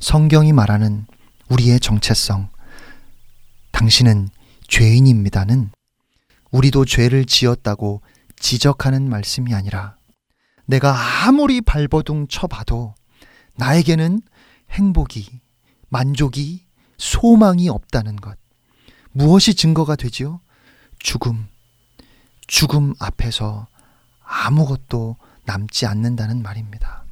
[0.00, 1.06] 성경이 말하는
[1.48, 2.48] 우리의 정체성,
[3.72, 4.28] 당신은
[4.68, 5.70] 죄인입니다는
[6.50, 8.02] 우리도 죄를 지었다고
[8.38, 9.96] 지적하는 말씀이 아니라
[10.66, 12.94] 내가 아무리 발버둥 쳐봐도
[13.54, 14.20] 나에게는
[14.70, 15.40] 행복이,
[15.88, 16.64] 만족이,
[16.98, 18.36] 소망이 없다는 것.
[19.12, 20.40] 무엇이 증거가 되지요?
[20.98, 21.46] 죽음.
[22.46, 23.68] 죽음 앞에서
[24.22, 27.04] 아무것도 남지 않는다는 말입니다.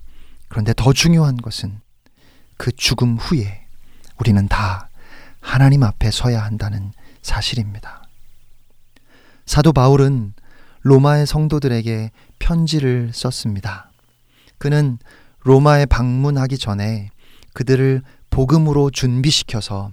[0.49, 1.81] 그런데 더 중요한 것은
[2.57, 3.67] 그 죽음 후에
[4.19, 4.89] 우리는 다
[5.41, 6.93] 하나님 앞에 서야 한다는
[7.23, 8.03] 사실입니다.
[9.47, 10.33] 사도 바울은
[10.83, 13.91] 로마의 성도들에게 편지를 썼습니다.
[14.59, 14.99] 그는
[15.41, 17.11] 로마에 방문하기 전에
[17.53, 19.91] 그들을 복음으로 준비시켜서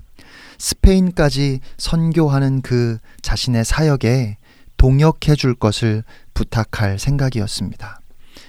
[0.58, 4.38] 스페인까지 선교하는 그 자신의 사역에
[4.78, 6.04] 동역해 줄 것을
[6.34, 8.02] 부탁할 생각이었습니다.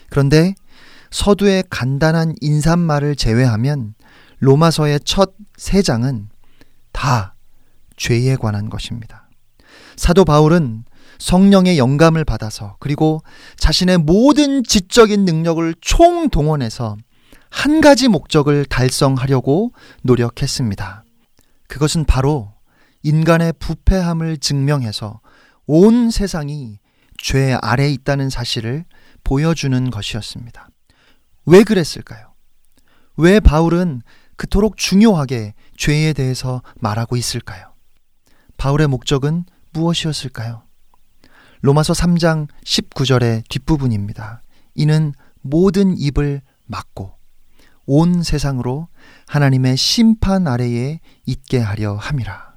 [0.08, 0.54] 그런데
[1.10, 3.94] 서두의 간단한 인사말을 제외하면
[4.42, 6.28] 로마서의 첫 세 장은
[6.90, 7.36] 다
[7.96, 9.28] 죄에 관한 것입니다.
[9.94, 10.84] 사도 바울은
[11.20, 13.22] 성령의 영감을 받아서 그리고
[13.56, 16.96] 자신의 모든 지적인 능력을 총동원해서
[17.48, 19.70] 한 가지 목적을 달성하려고
[20.02, 21.04] 노력했습니다.
[21.68, 22.52] 그것은 바로
[23.04, 25.20] 인간의 부패함을 증명해서
[25.66, 26.80] 온 세상이
[27.18, 28.84] 죄 아래 있다는 사실을
[29.22, 30.68] 보여주는 것이었습니다.
[31.46, 32.32] 왜 그랬을까요?
[33.16, 34.02] 왜 바울은
[34.42, 37.74] 그토록 중요하게 죄에 대해서 말하고 있을까요?
[38.56, 40.64] 바울의 목적은 무엇이었을까요?
[41.60, 44.42] 로마서 3장 19절의 뒷부분입니다.
[44.74, 45.12] 이는
[45.42, 47.14] 모든 입을 막고
[47.86, 48.88] 온 세상으로
[49.28, 52.54] 하나님의 심판 아래에 있게 하려 함이라.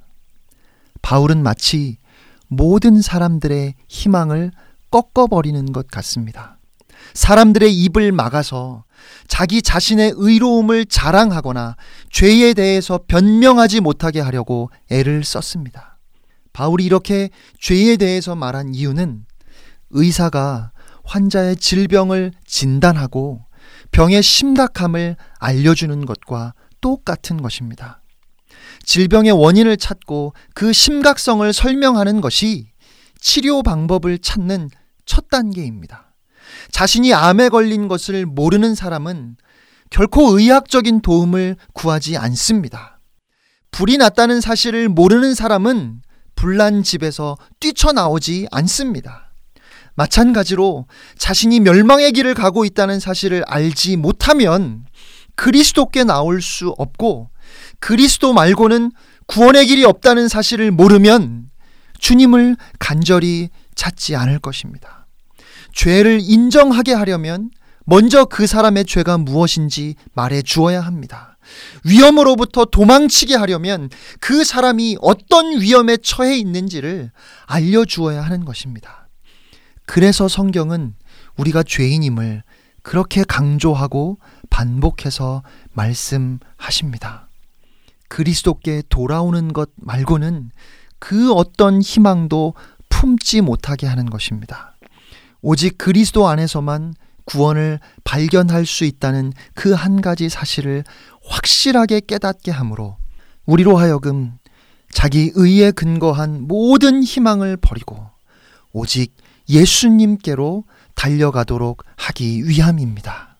[1.03, 1.99] 바울은 마치
[2.47, 4.49] 모든 사람들의 희망을
[4.89, 6.57] 꺾어버리는 것 같습니다.
[7.13, 8.85] 사람들의 입을 막아서
[9.27, 11.75] 자기 자신의 의로움을 자랑하거나
[12.11, 15.97] 죄에 대해서 변명하지 못하게 하려고 애를 썼습니다.
[16.53, 17.29] 바울이 이렇게
[17.59, 19.25] 죄에 대해서 말한 이유는
[19.89, 20.71] 의사가
[21.03, 23.45] 환자의 질병을 진단하고
[23.91, 28.01] 병의 심각함을 알려주는 것과 똑같은 것입니다.
[28.83, 32.67] 질병의 원인을 찾고 그 심각성을 설명하는 것이
[33.19, 34.69] 치료 방법을 찾는
[35.05, 36.14] 첫 단계입니다.
[36.71, 39.37] 자신이 암에 걸린 것을 모르는 사람은
[39.89, 42.99] 결코 의학적인 도움을 구하지 않습니다.
[43.71, 46.01] 불이 났다는 사실을 모르는 사람은
[46.35, 49.33] 불난 집에서 뛰쳐나오지 않습니다.
[49.95, 50.87] 마찬가지로
[51.17, 54.85] 자신이 멸망의 길을 가고 있다는 사실을 알지 못하면
[55.35, 57.29] 그리스도께 나올 수 없고
[57.79, 58.91] 그리스도 말고는
[59.27, 61.49] 구원의 길이 없다는 사실을 모르면
[61.99, 65.04] 주님을 간절히 찾지 않을 것입니다.
[65.75, 67.51] 죄를 인정하게 하려면
[67.85, 71.37] 먼저 그 사람의 죄가 무엇인지 말해 주어야 합니다.
[71.83, 77.11] 위험으로부터 도망치게 하려면 그 사람이 어떤 위험에 처해 있는지를
[77.45, 79.07] 알려 주어야 하는 것입니다.
[79.85, 80.95] 그래서 성경은
[81.37, 82.41] 우리가 죄인임을
[82.81, 84.17] 그렇게 강조하고
[84.49, 87.29] 반복해서 말씀하십니다.
[88.07, 90.51] 그리스도께 돌아오는 것 말고는
[90.97, 92.55] 그 어떤 희망도
[92.89, 94.74] 품지 못하게 하는 것입니다.
[95.47, 100.83] 오직 그리스도 안에서만 구원을 발견할 수 있다는 그 한 가지 사실을
[101.23, 102.97] 확실하게 깨닫게 하므로
[103.45, 104.39] 우리로 하여금
[104.89, 108.09] 자기 의에 근거한 모든 희망을 버리고
[108.71, 109.15] 오직
[109.47, 110.63] 예수님께로
[110.95, 113.37] 달려가도록 하기 위함입니다.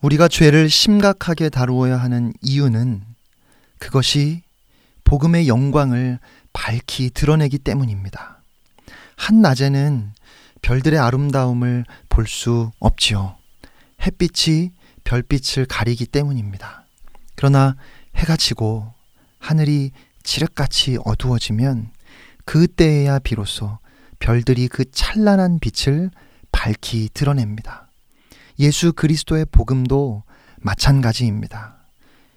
[0.00, 3.02] 우리가 죄를 심각하게 다루어야 하는 이유는
[3.78, 4.42] 그것이
[5.02, 6.20] 복음의 영광을
[6.52, 8.40] 밝히 드러내기 때문입니다.
[9.16, 10.12] 한낮에는
[10.62, 13.36] 별들의 아름다움을 볼 수 없지요.
[14.02, 14.72] 햇빛이
[15.04, 16.84] 별빛을 가리기 때문입니다.
[17.34, 17.76] 그러나
[18.16, 18.92] 해가 지고
[19.38, 19.92] 하늘이
[20.22, 21.90] 칠흑같이 어두워지면
[22.44, 23.78] 그때에야 비로소
[24.18, 26.10] 별들이 그 찬란한 빛을
[26.52, 27.88] 밝히 드러냅니다.
[28.58, 30.22] 예수 그리스도의 복음도
[30.58, 31.76] 마찬가지입니다.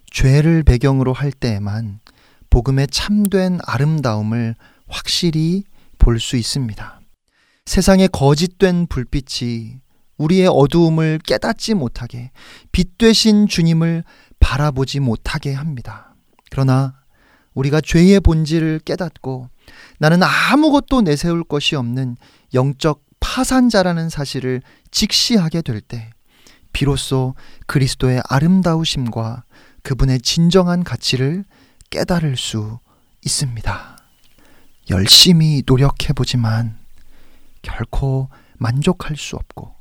[0.10, 2.00] 죄를 배경으로 할 때에만
[2.50, 4.56] 복음의 참된 아름다움을
[4.88, 5.64] 확실히
[5.98, 7.02] 볼 수 있습니다.
[7.66, 9.80] 세상의 거짓된 불빛이
[10.18, 12.32] 우리의 어두움을 깨닫지 못하게
[12.72, 14.04] 빛 되신 주님을
[14.40, 16.16] 바라보지 못하게 합니다.
[16.52, 16.94] 그러나
[17.54, 19.50] 우리가 죄의 본질을 깨닫고
[20.00, 22.18] 나는 아무것도 내세울 것이 없는
[22.54, 24.62] 영적 파산자라는 사실을
[24.92, 26.10] 직시하게 될 때
[26.74, 27.36] 비로소
[27.68, 29.44] 그리스도의 아름다우심과
[29.84, 31.46] 그분의 진정한 가치를
[31.92, 32.80] 깨달을 수
[33.24, 33.98] 있습니다.
[34.90, 36.83] 열심히 노력해보지만
[37.64, 39.74] 결코 만족할 수 없고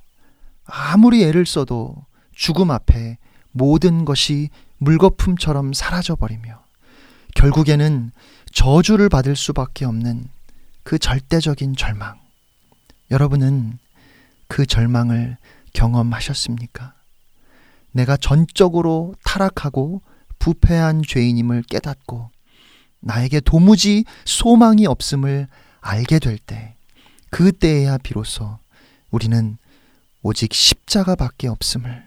[0.64, 1.95] 아무리 애를 써도
[2.35, 3.18] 죽음 앞에
[3.51, 6.62] 모든 것이 물거품처럼 사라져버리며
[7.35, 8.11] 결국에는
[8.53, 10.28] 저주를 받을 수밖에 없는
[10.83, 12.18] 그 절대적인 절망.
[13.11, 13.78] 여러분은
[14.49, 15.37] 그 절망을
[15.72, 16.95] 경험하셨습니까?
[17.93, 20.03] 내가 전적으로 타락하고
[20.39, 22.30] 부패한 죄인임을 깨닫고
[23.01, 25.49] 나에게 도무지 소망이 없음을
[25.80, 26.76] 알게 될 때,
[27.33, 28.59] 그때에야 비로소
[29.11, 29.57] 우리는
[30.22, 32.05] 오직 십자가밖에 없음을,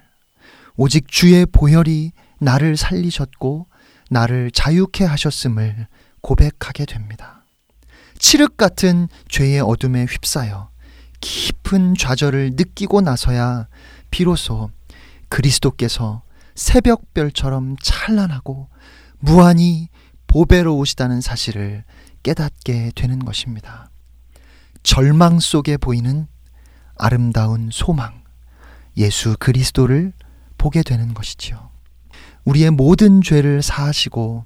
[0.77, 3.65] 오직 주의 보혈이 나를 살리셨고
[4.11, 5.87] 나를 자유케 하셨음을
[6.21, 7.43] 고백하게 됩니다.
[8.19, 10.69] 칠흑 같은 죄의 어둠에 휩싸여
[11.21, 13.67] 깊은 좌절을 느끼고 나서야
[14.11, 14.69] 비로소
[15.29, 16.21] 그리스도께서
[16.53, 18.69] 새벽별처럼 찬란하고
[19.17, 19.89] 무한히
[20.27, 21.83] 보배로우시다는 사실을
[22.21, 23.89] 깨닫게 되는 것입니다.
[24.85, 26.27] 절망 속에 보이는
[26.95, 28.21] 아름다운 소망,
[28.97, 30.13] 예수 그리스도를
[30.59, 31.71] 보게 되는 것이지요.
[32.45, 34.45] 우리의 모든 죄를 사하시고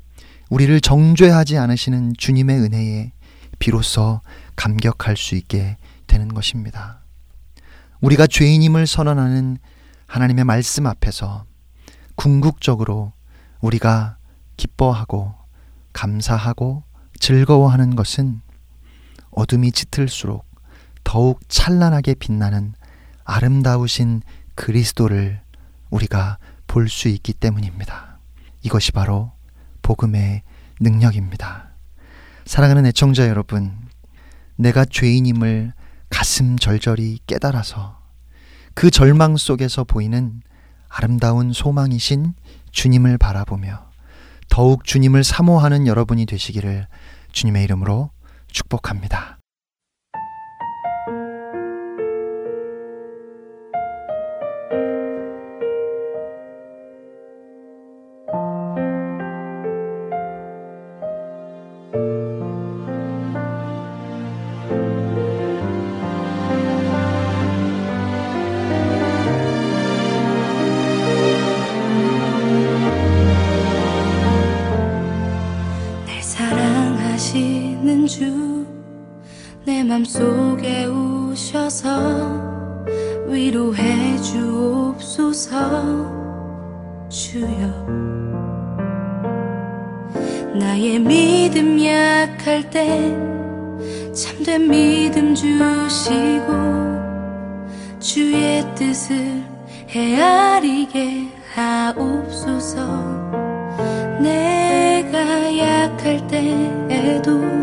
[0.49, 3.11] 우리를 정죄하지 않으시는 주님의 은혜에
[3.59, 4.21] 비로소
[4.55, 5.77] 감격할 수 있게
[6.07, 7.01] 되는 것입니다.
[7.99, 9.57] 우리가 죄인임을 선언하는
[10.07, 11.43] 하나님의 말씀 앞에서
[12.15, 13.11] 궁극적으로
[13.59, 14.17] 우리가
[14.55, 15.35] 기뻐하고
[15.91, 16.83] 감사하고
[17.19, 18.41] 즐거워하는 것은
[19.31, 20.45] 어둠이 짙을수록
[21.03, 22.73] 더욱 찬란하게 빛나는
[23.23, 24.21] 아름다우신
[24.55, 25.41] 그리스도를
[25.89, 28.19] 우리가 볼 수 있기 때문입니다.
[28.61, 29.31] 이것이 바로
[29.81, 30.43] 복음의
[30.79, 31.69] 능력입니다.
[32.45, 33.75] 사랑하는 애청자 여러분,
[34.55, 35.73] 내가 죄인임을
[36.09, 37.99] 가슴 절절히 깨달아서
[38.73, 40.41] 그 절망 속에서 보이는
[40.89, 42.33] 아름다운 소망이신
[42.71, 43.89] 주님을 바라보며
[44.49, 46.87] 더욱 주님을 사모하는 여러분이 되시기를
[47.31, 48.11] 주님의 이름으로
[48.51, 49.38] 축복합니다.
[79.99, 81.89] 맘속에 오셔서
[83.27, 85.59] 위로해 주옵소서.
[87.09, 87.47] 주여
[90.55, 93.13] 나의 믿음 약할 때
[94.13, 96.53] 참된 믿음 주시고
[97.99, 99.43] 주의 뜻을
[99.89, 102.79] 헤아리게 하옵소서.
[104.21, 107.58] 내가 약할 때에도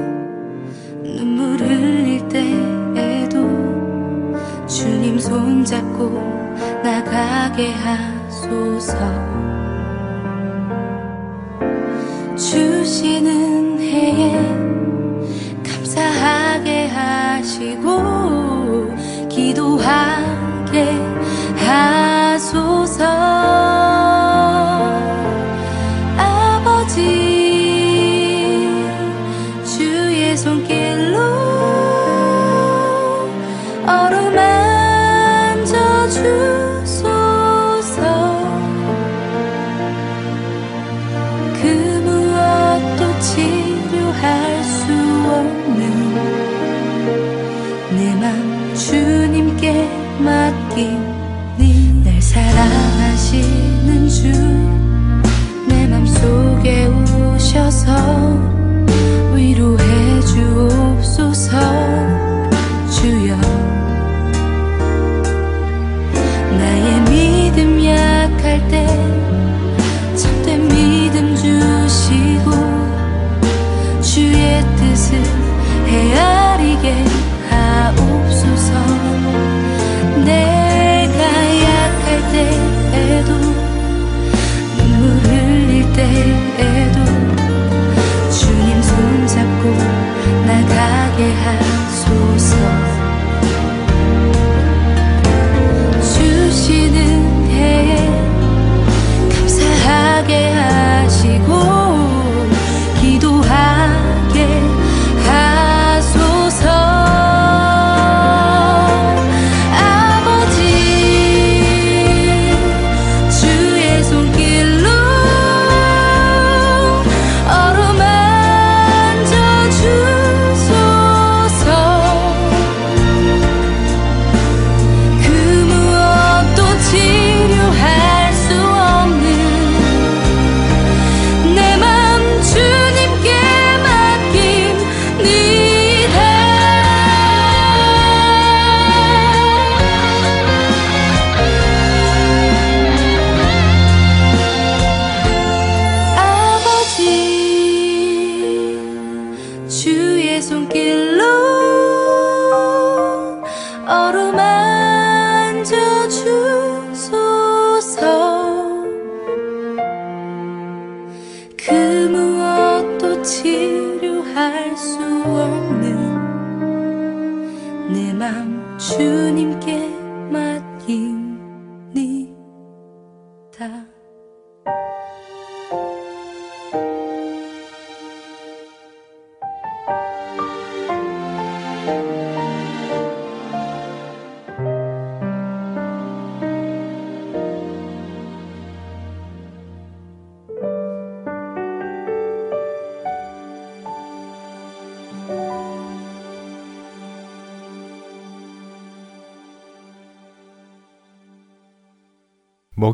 [7.07, 8.97] 나가게 하소서.
[12.37, 14.33] 주시는 해에
[15.63, 17.89] 감사하게 하시고
[19.29, 20.91] 기도하게
[21.57, 23.05] 하소서
[57.87, 58.16] 오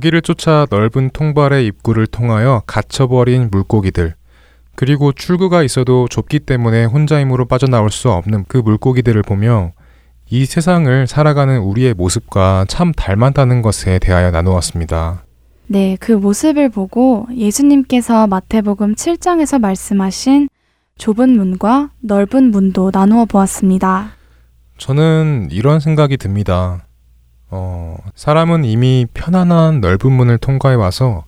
[0.02, 4.14] 먹이를 쫓아 넓은 통발의 입구를 통하여 갇혀버린 물고기들,
[4.74, 9.72] 그리고 출구가 있어도 좁기 때문에 혼자 힘으로 빠져나올 수 없는 그 물고기들을 보며
[10.28, 15.24] 이 세상을 살아가는 우리의 모습과 참 닮았다는 것에 대하여 나누었습니다.
[15.68, 20.48] 네, 그 모습을 보고 예수님께서 마태복음 7장에서 말씀하신
[20.98, 24.10] 좁은 문과 넓은 문도 나누어 보았습니다.
[24.78, 26.86] 저는 이런 생각이 듭니다.
[27.54, 31.26] 어, 사람은 이미 편안한 넓은 문을 통과해 와서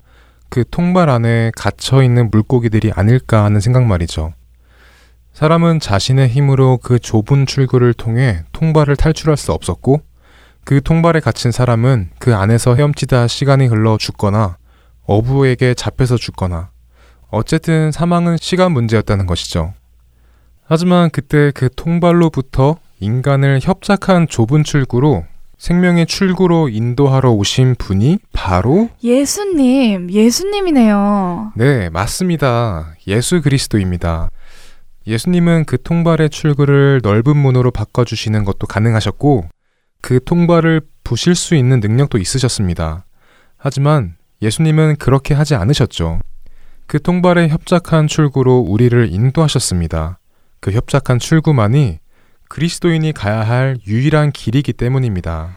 [0.49, 4.33] 그 통발 안에 갇혀 있는 물고기들이 아닐까 하는 생각 말이죠.
[5.35, 10.01] 사람은 자신의 힘으로 그 좁은 출구를 통해 통발을 탈출할 수 없었고,
[10.65, 14.57] 그 통발에 갇힌 사람은 그 안에서 헤엄치다 시간이 흘러 죽거나,
[15.05, 16.71] 어부에게 잡혀서 죽거나,
[17.29, 19.75] 어쨌든 사망은 시간 문제였다는 것이죠.
[20.65, 25.27] 하지만 그때 그 통발로부터 인간을 협착한 좁은 출구로
[25.59, 31.53] 생명의 출구로 인도하러 오신 분이 바로 예수님, 예수님이네요.
[31.57, 32.95] 네, 맞습니다.
[33.07, 34.29] 예수 그리스도입니다.
[35.07, 39.49] 예수님은 그 통발의 출구를 넓은 문으로 바꿔주시는 것도 가능하셨고,
[40.01, 43.05] 그 통발을 부실 수 있는 능력도 있으셨습니다.
[43.57, 46.21] 하지만 예수님은 그렇게 하지 않으셨죠.
[46.87, 50.19] 그 통발의 협착한 출구로 우리를 인도하셨습니다.
[50.61, 51.99] 그 협착한 출구만이
[52.55, 55.57] 그리스도인이 가야 할 유일한 길이기 때문입니다.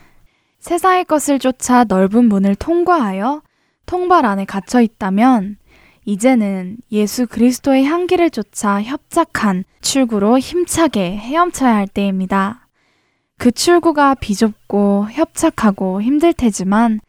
[0.57, 3.43] 세상의 것을 쫓아 넓은 문을 통과하여
[3.85, 5.57] 통발 안에 갇혀 있다면
[6.05, 12.67] 이제는 예수 그리스도의 향기를 쫓아 협착한 출구로 힘차게 헤엄쳐야 할 때입니다.
[13.37, 16.99] 그 출구가 비좁고 협착하고 힘들 테지만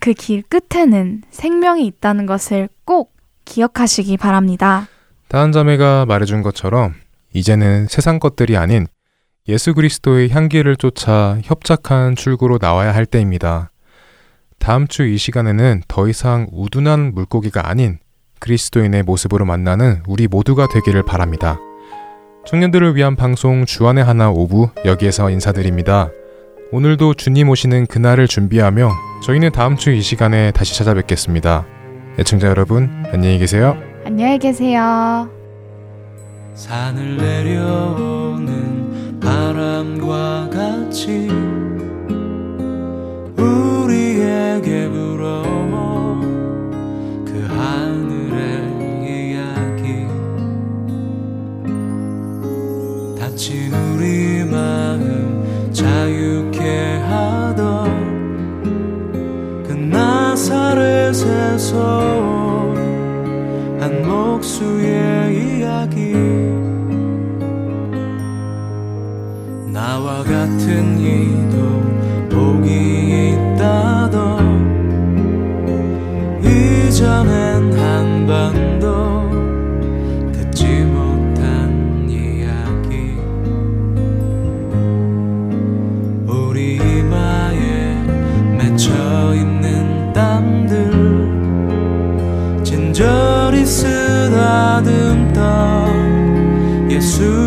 [0.00, 4.88] 그 길 끝에는 생명이 있다는 것을 꼭 기억하시기 바랍니다.
[5.28, 6.94] 다한 자매가 말해준 것처럼
[7.32, 8.88] 이제는 세상 것들이 아닌
[9.48, 13.70] 예수 그리스도의 향기를 쫓아 협착한 출구로 나와야 할 때입니다.
[14.58, 17.98] 다음 주 이 시간에는 더 이상 우둔한 물고기가 아닌
[18.40, 21.58] 그리스도인의 모습으로 만나는 우리 모두가 되기를 바랍니다.
[22.46, 26.10] 청년들을 위한 방송 주안의 하나 오부 여기에서 인사드립니다.
[26.72, 28.90] 오늘도 주님 오시는 그날을 준비하며
[29.22, 31.64] 저희는 다음 주 이 시간에 다시 찾아뵙겠습니다.
[32.18, 33.76] 애청자 여러분, 안녕히 계세요.
[34.04, 35.28] 안녕히 계세요.
[36.54, 38.75] 산을 내려오는
[39.86, 41.28] 바람과 같이
[43.36, 46.20] 우리에게 불어온
[47.24, 48.72] 그 하늘의
[49.06, 50.06] 이야기.
[53.18, 57.62] 다친 우리 마음 자유케 하던
[59.66, 61.26] 그 나사렛에서
[70.76, 71.56] 같은 이도
[72.28, 74.12] 복이 있다던
[76.44, 79.30] 이전엔 한 번도
[80.32, 83.16] 듣지 못한 이야기.
[86.26, 88.02] 우리 이마에
[88.58, 88.92] 맺혀
[89.34, 90.92] 있는 땀들
[92.62, 95.40] 진절이 쓰다듬던
[96.90, 97.45] 예수